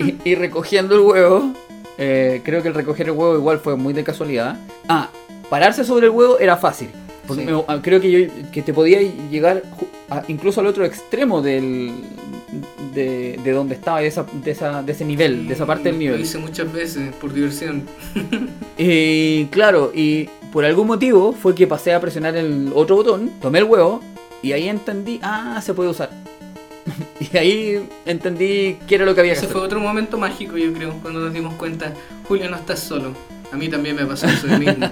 [0.00, 1.52] y, y recogiendo el huevo.
[1.98, 4.56] eh, creo que el recoger el huevo igual fue muy de casualidad.
[4.88, 5.08] Ah,
[5.48, 6.88] pararse sobre el huevo era fácil.
[7.26, 7.50] Porque Sí.
[7.50, 8.18] me- ah, creo que, yo,
[8.52, 9.62] que te podía llegar
[10.10, 11.92] a- incluso al otro extremo del,
[12.94, 15.94] de, de donde estaba, de, esa, de, esa, de ese nivel, de esa parte del
[15.94, 16.20] Lo nivel.
[16.20, 17.82] hice muchas veces por diversión.
[18.78, 23.58] Y claro, y por algún motivo fue que pasé a presionar el otro botón, tomé
[23.60, 24.02] el huevo
[24.42, 26.10] y ahí entendí, ah, se puede usar.
[27.20, 29.56] y ahí entendí qué era lo que había que Ese hacer.
[29.56, 31.92] fue otro momento mágico, yo creo, cuando nos dimos cuenta,
[32.28, 33.12] Julio, no estás solo.
[33.52, 34.88] A mí también me pasó eso de mismo.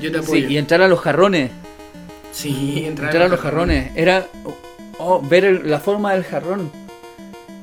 [0.00, 1.50] Yo te Sí, y entrar a los jarrones.
[2.32, 3.90] Sí, entrar, Entrar a los jarrones.
[3.96, 4.26] Era
[4.98, 6.70] oh, ver el- la forma del jarrón.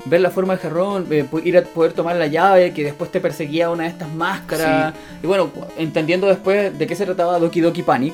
[0.05, 3.21] Ver la forma del jarrón, eh, ir a poder tomar la llave que después te
[3.21, 4.93] perseguía una de estas máscaras.
[5.23, 8.13] Y bueno, entendiendo después de qué se trataba Doki Doki Panic,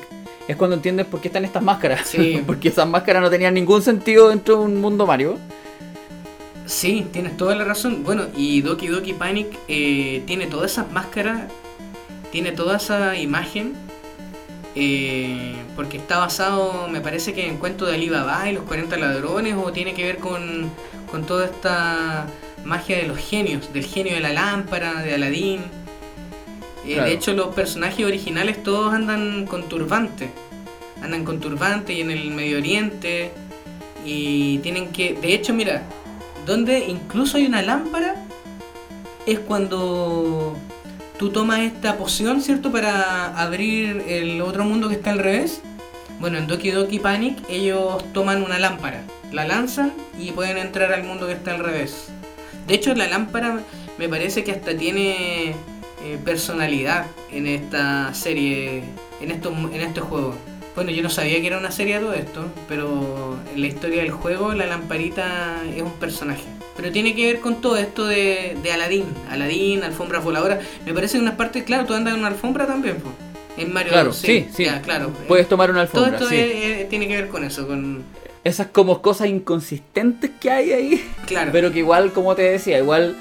[0.50, 2.08] es cuando entiendes por qué están estas máscaras.
[2.08, 2.42] Sí.
[2.46, 5.38] Porque esas máscaras no tenían ningún sentido dentro de un mundo Mario.
[6.66, 8.02] Sí, tienes toda la razón.
[8.04, 11.42] Bueno, y Doki Doki Panic eh, tiene todas esas máscaras,
[12.32, 13.74] tiene toda esa imagen,
[14.74, 19.54] eh, porque está basado, me parece que en cuento de Alibaba y los 40 ladrones,
[19.56, 20.70] o tiene que ver con,
[21.10, 22.26] con toda esta
[22.64, 25.62] magia de los genios, del genio de la lámpara, de Aladdin.
[26.84, 27.08] Eh, Claro.
[27.08, 30.30] De hecho, los personajes originales todos andan con turbante.
[31.02, 33.32] Andan con turbante y en el Medio Oriente.
[34.04, 35.14] Y tienen que.
[35.14, 35.82] De hecho, mira,
[36.46, 38.16] donde incluso hay una lámpara
[39.26, 40.56] es cuando
[41.18, 42.72] tú tomas esta poción, ¿cierto?
[42.72, 45.60] Para abrir el otro mundo que está al revés.
[46.18, 49.02] Bueno, en Doki Doki Panic ellos toman una lámpara,
[49.32, 52.08] la lanzan y pueden entrar al mundo que está al revés.
[52.66, 53.60] De hecho, la lámpara
[53.98, 55.54] me parece que hasta tiene
[56.04, 58.82] eh, personalidad en esta serie,
[59.20, 60.34] en, esto, en este juego.
[60.74, 64.10] Bueno, yo no sabía que era una serie todo esto, pero en la historia del
[64.12, 66.44] juego la lamparita es un personaje.
[66.76, 69.04] Pero tiene que ver con todo esto de, de Aladdin.
[69.30, 70.60] Aladdin, alfombras voladoras.
[70.86, 73.14] Me parece en unas partes, claro, tú andas en una alfombra también, pues.
[73.58, 74.64] En Mario Claro, sí, sí.
[74.64, 75.10] ya, claro.
[75.28, 76.36] Puedes tomar una Todo alfombra, esto sí.
[76.40, 78.02] es- es- tiene que ver con eso, con...
[78.44, 81.04] Esas como cosas inconsistentes que hay ahí.
[81.26, 81.50] Claro.
[81.52, 83.16] Pero que igual, como te decía, igual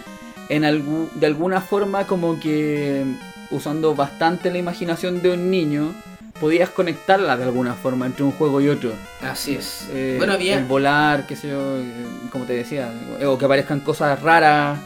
[0.49, 3.03] en de alguna forma como que
[3.51, 5.93] usando bastante la imaginación de un niño,
[6.39, 8.93] podías conectarla de alguna forma entre un juego y otro.
[9.21, 9.87] Así es.
[9.91, 10.57] Eh, bueno, había...
[10.57, 11.83] El volar, qué sé yo, eh,
[12.31, 14.79] como te decía, eh, o que aparezcan cosas raras.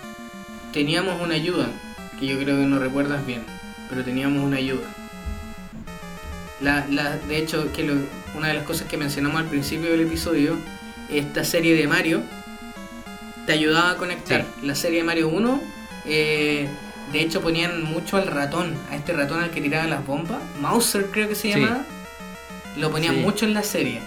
[0.72, 1.68] Teníamos una ayuda,
[2.20, 3.42] que yo creo que no recuerdas bien,
[3.90, 4.88] pero teníamos una ayuda.
[6.62, 7.96] La, la, de hecho, que lo-
[8.36, 10.56] una de las cosas que mencionamos al principio del episodio,
[11.12, 12.22] esta serie de Mario
[13.46, 14.46] te ayudaba a conectar.
[14.62, 15.62] La serie de Mario 1,
[16.06, 16.68] eh,
[17.12, 21.08] de hecho ponían mucho al ratón, a este ratón al que tiraba las bombas, Mauser
[21.12, 21.60] creo que se Sí.
[21.60, 21.84] llamaba,
[22.78, 23.22] lo ponían Sí.
[23.22, 24.00] mucho en la serie.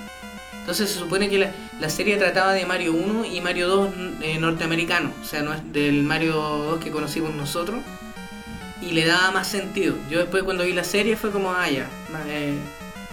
[0.61, 3.91] Entonces se supone que la, la serie trataba de Mario 1 y Mario 2
[4.23, 7.79] eh, norteamericano, o sea, no es del Mario 2 que conocimos nosotros,
[8.83, 9.95] y le daba más sentido.
[10.11, 11.89] Yo después cuando vi la serie fue como, ah, ya.
[12.29, 12.55] eh,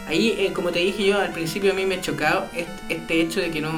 [0.07, 3.39] ahí, eh, como te dije yo, al principio a mí me chocaba este, este hecho
[3.39, 3.71] de que no,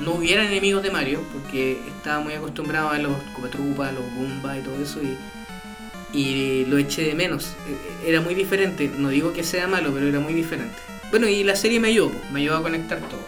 [0.00, 4.60] no hubiera enemigos de Mario, porque estaba muy acostumbrado a los Copatrupas, los Goomba y
[4.62, 5.16] todo eso, y,
[6.18, 7.54] y lo eché de menos.
[7.68, 10.76] Eh, Era muy diferente, no digo que sea malo, pero era muy diferente.
[11.10, 13.20] Bueno, y la serie me ayudó, me ayudó a conectar todo.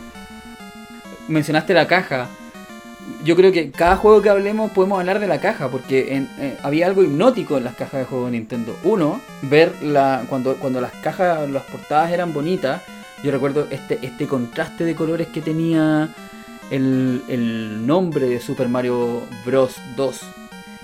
[1.28, 2.28] Mencionaste la caja.
[3.24, 6.56] Yo creo que cada juego que hablemos podemos hablar de la caja, porque en- eh,
[6.62, 8.76] había algo hipnótico en las cajas de juego de Nintendo.
[8.84, 12.82] Uno, ver la cuando, cuando las cajas, las portadas eran bonitas.
[13.22, 16.08] Yo recuerdo este, este contraste de colores que tenía
[16.70, 19.76] el, nombre de Super Mario Bros.
[19.96, 20.20] 2.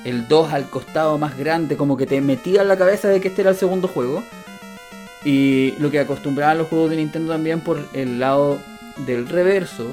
[0.05, 3.28] El 2 al costado más grande, como que te metía en la cabeza de que
[3.28, 4.22] este era el segundo juego.
[5.24, 8.59] Y lo que acostumbraban los juegos de Nintendo también por el lado
[9.07, 9.87] del reverso,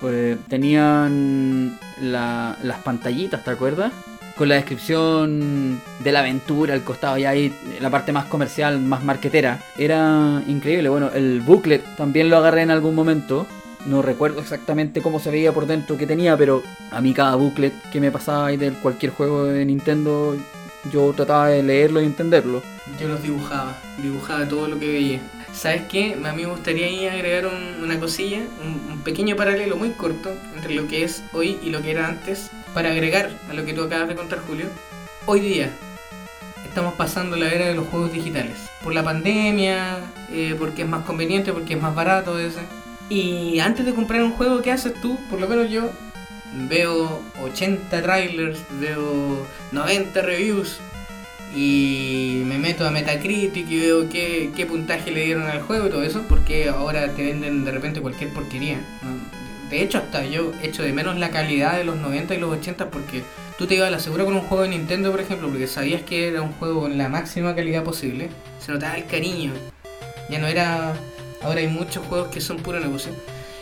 [0.00, 3.92] pues, tenían la- las pantallitas, ¿te acuerdas?
[4.36, 9.02] Con la descripción de la aventura al costado, y ahí la parte más comercial, más
[9.04, 9.58] marquetera.
[9.78, 10.88] Era increíble.
[10.88, 13.46] Bueno, el booklet también lo agarré en algún momento.
[13.86, 17.72] No recuerdo exactamente cómo se veía por dentro que tenía, pero a mí cada booklet
[17.90, 20.36] que me pasaba ahí de cualquier juego de Nintendo,
[20.92, 22.62] yo trataba de leerlo y entenderlo.
[23.00, 25.20] Yo los dibujaba, dibujaba todo lo que veía.
[25.52, 26.14] ¿Sabes qué?
[26.24, 30.74] A mí me gustaría ahí agregar un- una cosilla, un, pequeño paralelo muy corto entre
[30.74, 33.82] lo que es hoy y lo que era antes, para agregar a lo que tú
[33.82, 34.66] acabas de contar, Julio.
[35.26, 35.70] Hoy día
[36.68, 38.58] estamos pasando la era de los juegos digitales.
[38.84, 39.98] Por la pandemia,
[40.30, 42.60] eh, porque es más conveniente, porque es más barato ese.
[43.10, 45.18] Y antes de comprar un juego, ¿qué haces tú?
[45.28, 45.90] Por lo menos yo
[46.68, 50.80] veo 80 trailers, veo 90 reviews,
[51.54, 56.02] y me meto a Metacritic y veo qué, puntaje le dieron al juego y todo
[56.02, 58.78] eso, porque ahora te venden de repente cualquier porquería.
[59.68, 62.90] De hecho, hasta yo echo de menos la calidad de los 90 y los 80
[62.90, 63.22] porque
[63.58, 66.02] tú te ibas a la segura con un juego de Nintendo, por ejemplo, porque sabías
[66.02, 68.30] que era un juego con la máxima calidad posible.
[68.64, 69.52] Se notaba el cariño.
[70.28, 70.94] Ya no era...
[71.42, 73.12] Ahora hay muchos juegos que son puro negocio.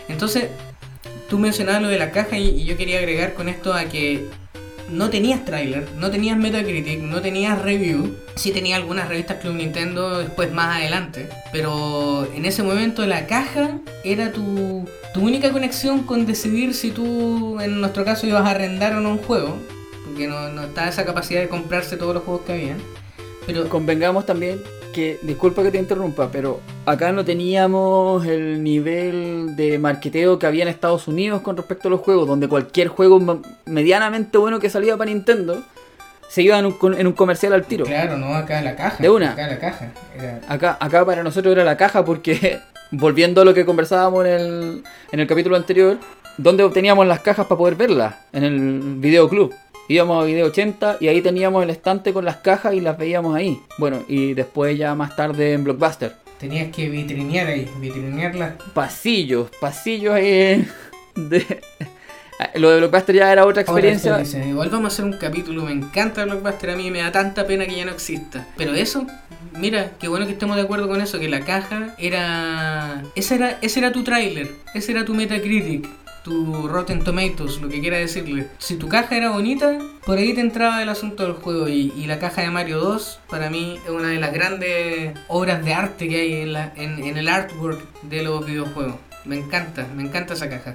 [0.09, 0.49] Entonces,
[1.29, 4.27] tú mencionabas lo de la caja y, yo quería agregar con esto a que
[4.91, 8.17] no tenías trailer, no tenías Metacritic, no tenías review.
[8.37, 11.29] Sí tenía algunas revistas Club Nintendo después más adelante.
[11.53, 17.61] Pero en ese momento la caja era tu, tu única conexión con decidir si tú,
[17.61, 19.59] en nuestro caso, ibas a arrendar o no un juego.
[20.07, 22.79] Porque no, no estaba esa capacidad de comprarse todos los juegos que habían.
[23.47, 24.59] Pero Convengamos también
[24.95, 30.63] que, disculpa que te interrumpa, pero acá no teníamos el nivel de marketeo que había
[30.63, 34.97] en Estados Unidos con respecto a los juegos, donde cualquier juego medianamente bueno que salía
[34.97, 35.63] para Nintendo
[36.29, 37.85] se iba en un, en un comercial al tiro.
[37.87, 38.97] claro, no, acá la caja.
[39.03, 39.33] De una.
[39.33, 39.93] Acá la caja.
[40.17, 42.59] Era- Acá, acá para nosotros era la caja porque,
[42.91, 44.83] volviendo a lo que conversábamos en el,
[45.13, 45.97] en el capítulo anterior,
[46.37, 48.15] ¿dónde obteníamos las cajas para poder verlas?
[48.33, 49.55] En el videoclub.
[49.91, 53.35] Íbamos a Video 80 y ahí teníamos el estante con las cajas y las veíamos
[53.35, 53.59] ahí.
[53.79, 56.15] Bueno, y después ya más tarde en Blockbuster.
[56.39, 60.69] Tenías que vitrinear ahí, vitrinear las Pasillos, pasillos ahí
[61.15, 61.63] de...
[62.55, 64.13] Lo de Blockbuster ya era otra experiencia.
[64.13, 64.53] Otra experiencia.
[64.53, 67.65] Igual vamos a hacer un capítulo, me encanta Blockbuster, a mí me da tanta pena
[67.67, 68.47] que ya no exista.
[68.59, 69.07] Pero eso,
[69.59, 73.05] mira, qué bueno que estemos de acuerdo con eso, que la caja era...
[73.15, 75.89] Ese era, ese era tu tráiler, ese era tu Metacritic,
[76.29, 78.49] tu Rotten Tomatoes, lo que quiera decirle.
[78.59, 81.69] Si tu caja era bonita, por ahí te entraba el asunto del juego.
[81.69, 85.65] Y, y la caja de Mario 2, para mí, es una de las grandes obras
[85.65, 88.97] de arte que hay en, la- en- en el artwork de los videojuegos.
[89.25, 90.75] Me encanta, me encanta esa caja.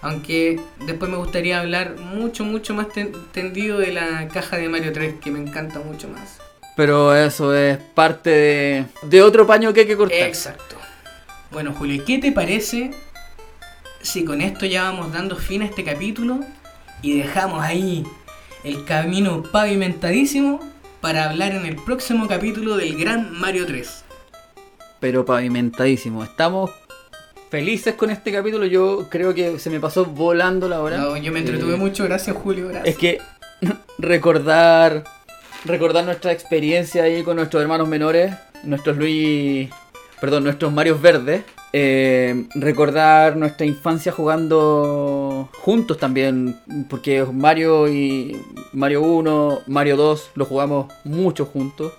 [0.00, 4.92] Aunque después me gustaría hablar mucho, mucho más ten- tendido de la caja de Mario
[4.92, 6.38] 3, que me encanta mucho más.
[6.76, 10.18] Pero eso es parte de, de otro paño que hay que cortar.
[10.22, 10.76] Exacto.
[11.50, 12.90] Bueno, Julio, ¿qué te parece
[14.04, 16.40] si con esto ya vamos dando fin a este capítulo
[17.00, 18.04] y dejamos ahí
[18.62, 20.60] el camino pavimentadísimo
[21.00, 24.04] para hablar en el próximo capítulo del Gran Mario 3?
[25.00, 26.22] Pero pavimentadísimo.
[26.22, 26.70] Estamos
[27.50, 28.66] felices con este capítulo.
[28.66, 30.98] Yo creo que se me pasó volando la hora.
[30.98, 32.94] No, yo me entretuve Eh, mucho, gracias Julio, gracias.
[32.94, 33.18] Es que
[33.98, 35.04] recordar
[35.64, 38.34] recordar nuestra experiencia ahí con nuestros hermanos menores,
[38.64, 39.70] nuestros Luis,
[40.20, 41.42] perdón, nuestros Marios Verdes,
[41.76, 46.56] eh, recordar nuestra infancia jugando juntos también,
[46.88, 48.40] porque Mario y
[48.72, 51.92] Mario 1, Mario 2 lo jugamos mucho juntos.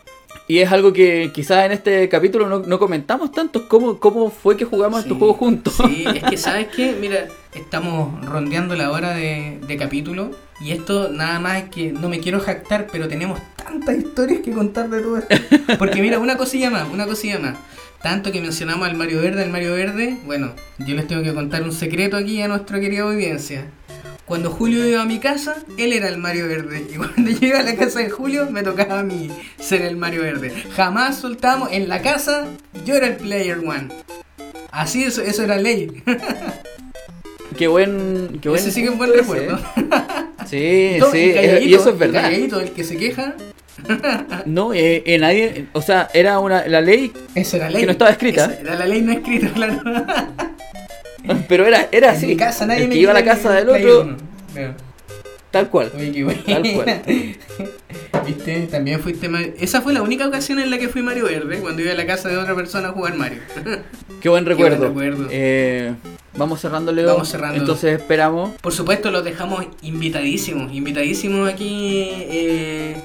[0.47, 4.55] Y es algo que quizás en este capítulo no, no comentamos tanto, cómo, cómo fue
[4.55, 5.73] que jugamos estos juegos juntos.
[5.73, 11.09] Sí, es que sabes qué, mira, estamos rondeando la hora de, de capítulo y esto
[11.09, 15.01] nada más es que no me quiero jactar, pero tenemos tantas historias que contar de
[15.01, 15.35] todo esto.
[15.77, 17.57] Porque mira, una cosilla más, una cosilla más.
[18.01, 21.63] Tanto que mencionamos al Mario Verde, al Mario Verde, bueno, yo les tengo que contar
[21.63, 23.65] un secreto aquí a nuestra querida audiencia.
[24.25, 26.85] Cuando Julio iba a mi casa, él era el Mario Verde.
[26.91, 29.29] Y cuando yo iba a la casa de Julio, me tocaba a mí
[29.59, 30.51] ser el Mario Verde.
[30.75, 32.47] Jamás soltábamos en la casa,
[32.85, 33.89] yo era el Player One.
[34.71, 36.03] Así eso, eso era ley.
[37.57, 39.57] Qué buen, qué buen Ese sí que es un buen recuerdo.
[39.57, 40.24] ¿eh?
[40.47, 41.33] Sí, Todo- sí,
[41.63, 42.31] y eso es verdad.
[42.31, 43.35] el que se queja,
[44.45, 47.81] No, eh, eh, nadie, o sea, era una la ley, eso era ley.
[47.81, 48.45] Que no estaba escrita.
[48.45, 49.81] Esa Era la ley no escrita, claro.
[51.47, 52.27] pero era era En así.
[52.27, 54.17] mi casa nadie el me que iba a la casa el del otro,
[55.51, 55.91] tal cual.
[56.45, 57.01] Tal cual.
[58.25, 58.67] ¿Viste?
[58.71, 59.53] También fuiste Mario.
[59.59, 62.05] Esa fue la única ocasión en la que fui Mario Verde, cuando iba a la
[62.05, 63.39] casa de otra persona a jugar Mario.
[64.21, 64.91] Qué buen recuerdo.
[64.91, 65.27] buen recuerdo.
[65.31, 65.93] Eh,
[66.37, 67.07] vamos cerrando, Leo.
[67.07, 67.57] Vamos cerrando.
[67.59, 68.51] Entonces esperamos.
[68.61, 72.07] Por supuesto, los dejamos invitadísimos, invitadísimos aquí.
[72.29, 72.95] eh,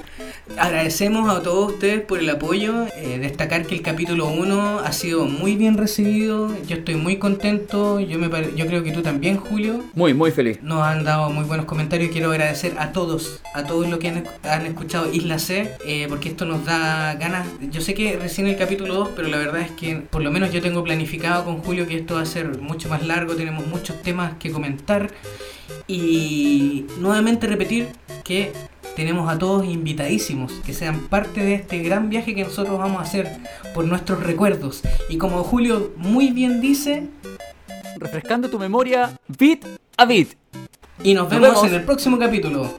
[0.59, 2.86] agradecemos a todos ustedes por el apoyo.
[2.96, 6.51] eh, destacar que el capítulo 1 ha sido muy bien recibido.
[6.66, 8.01] Yo estoy muy contento.
[8.01, 9.82] Yo, me pare- yo creo que tú también, Julio.
[9.94, 10.59] Muy, muy feliz.
[10.62, 14.24] Nos han dado muy buenos comentarios quiero agradecer a todos, a todos los que han,
[14.44, 17.46] han escuchado Isla C, eh, porque esto nos da ganas.
[17.70, 20.53] Yo sé que recién el capítulo 2, pero la verdad es que por lo menos
[20.53, 24.01] yo tengo planificado con Julio que esto va a ser mucho más largo, tenemos muchos
[24.03, 25.11] temas que comentar
[25.86, 27.88] y nuevamente repetir
[28.24, 28.52] que
[28.96, 33.02] tenemos a todos invitadísimos, que sean parte de este gran viaje que nosotros vamos a
[33.02, 33.38] hacer
[33.74, 34.82] por nuestros recuerdos.
[35.08, 37.08] Y como Julio muy bien dice,
[37.98, 39.64] Refrescando tu memoria, bit
[39.98, 40.32] a bit.
[41.02, 41.64] y nos Nos vemos vemos.
[41.68, 42.78] en el próximo capítulo.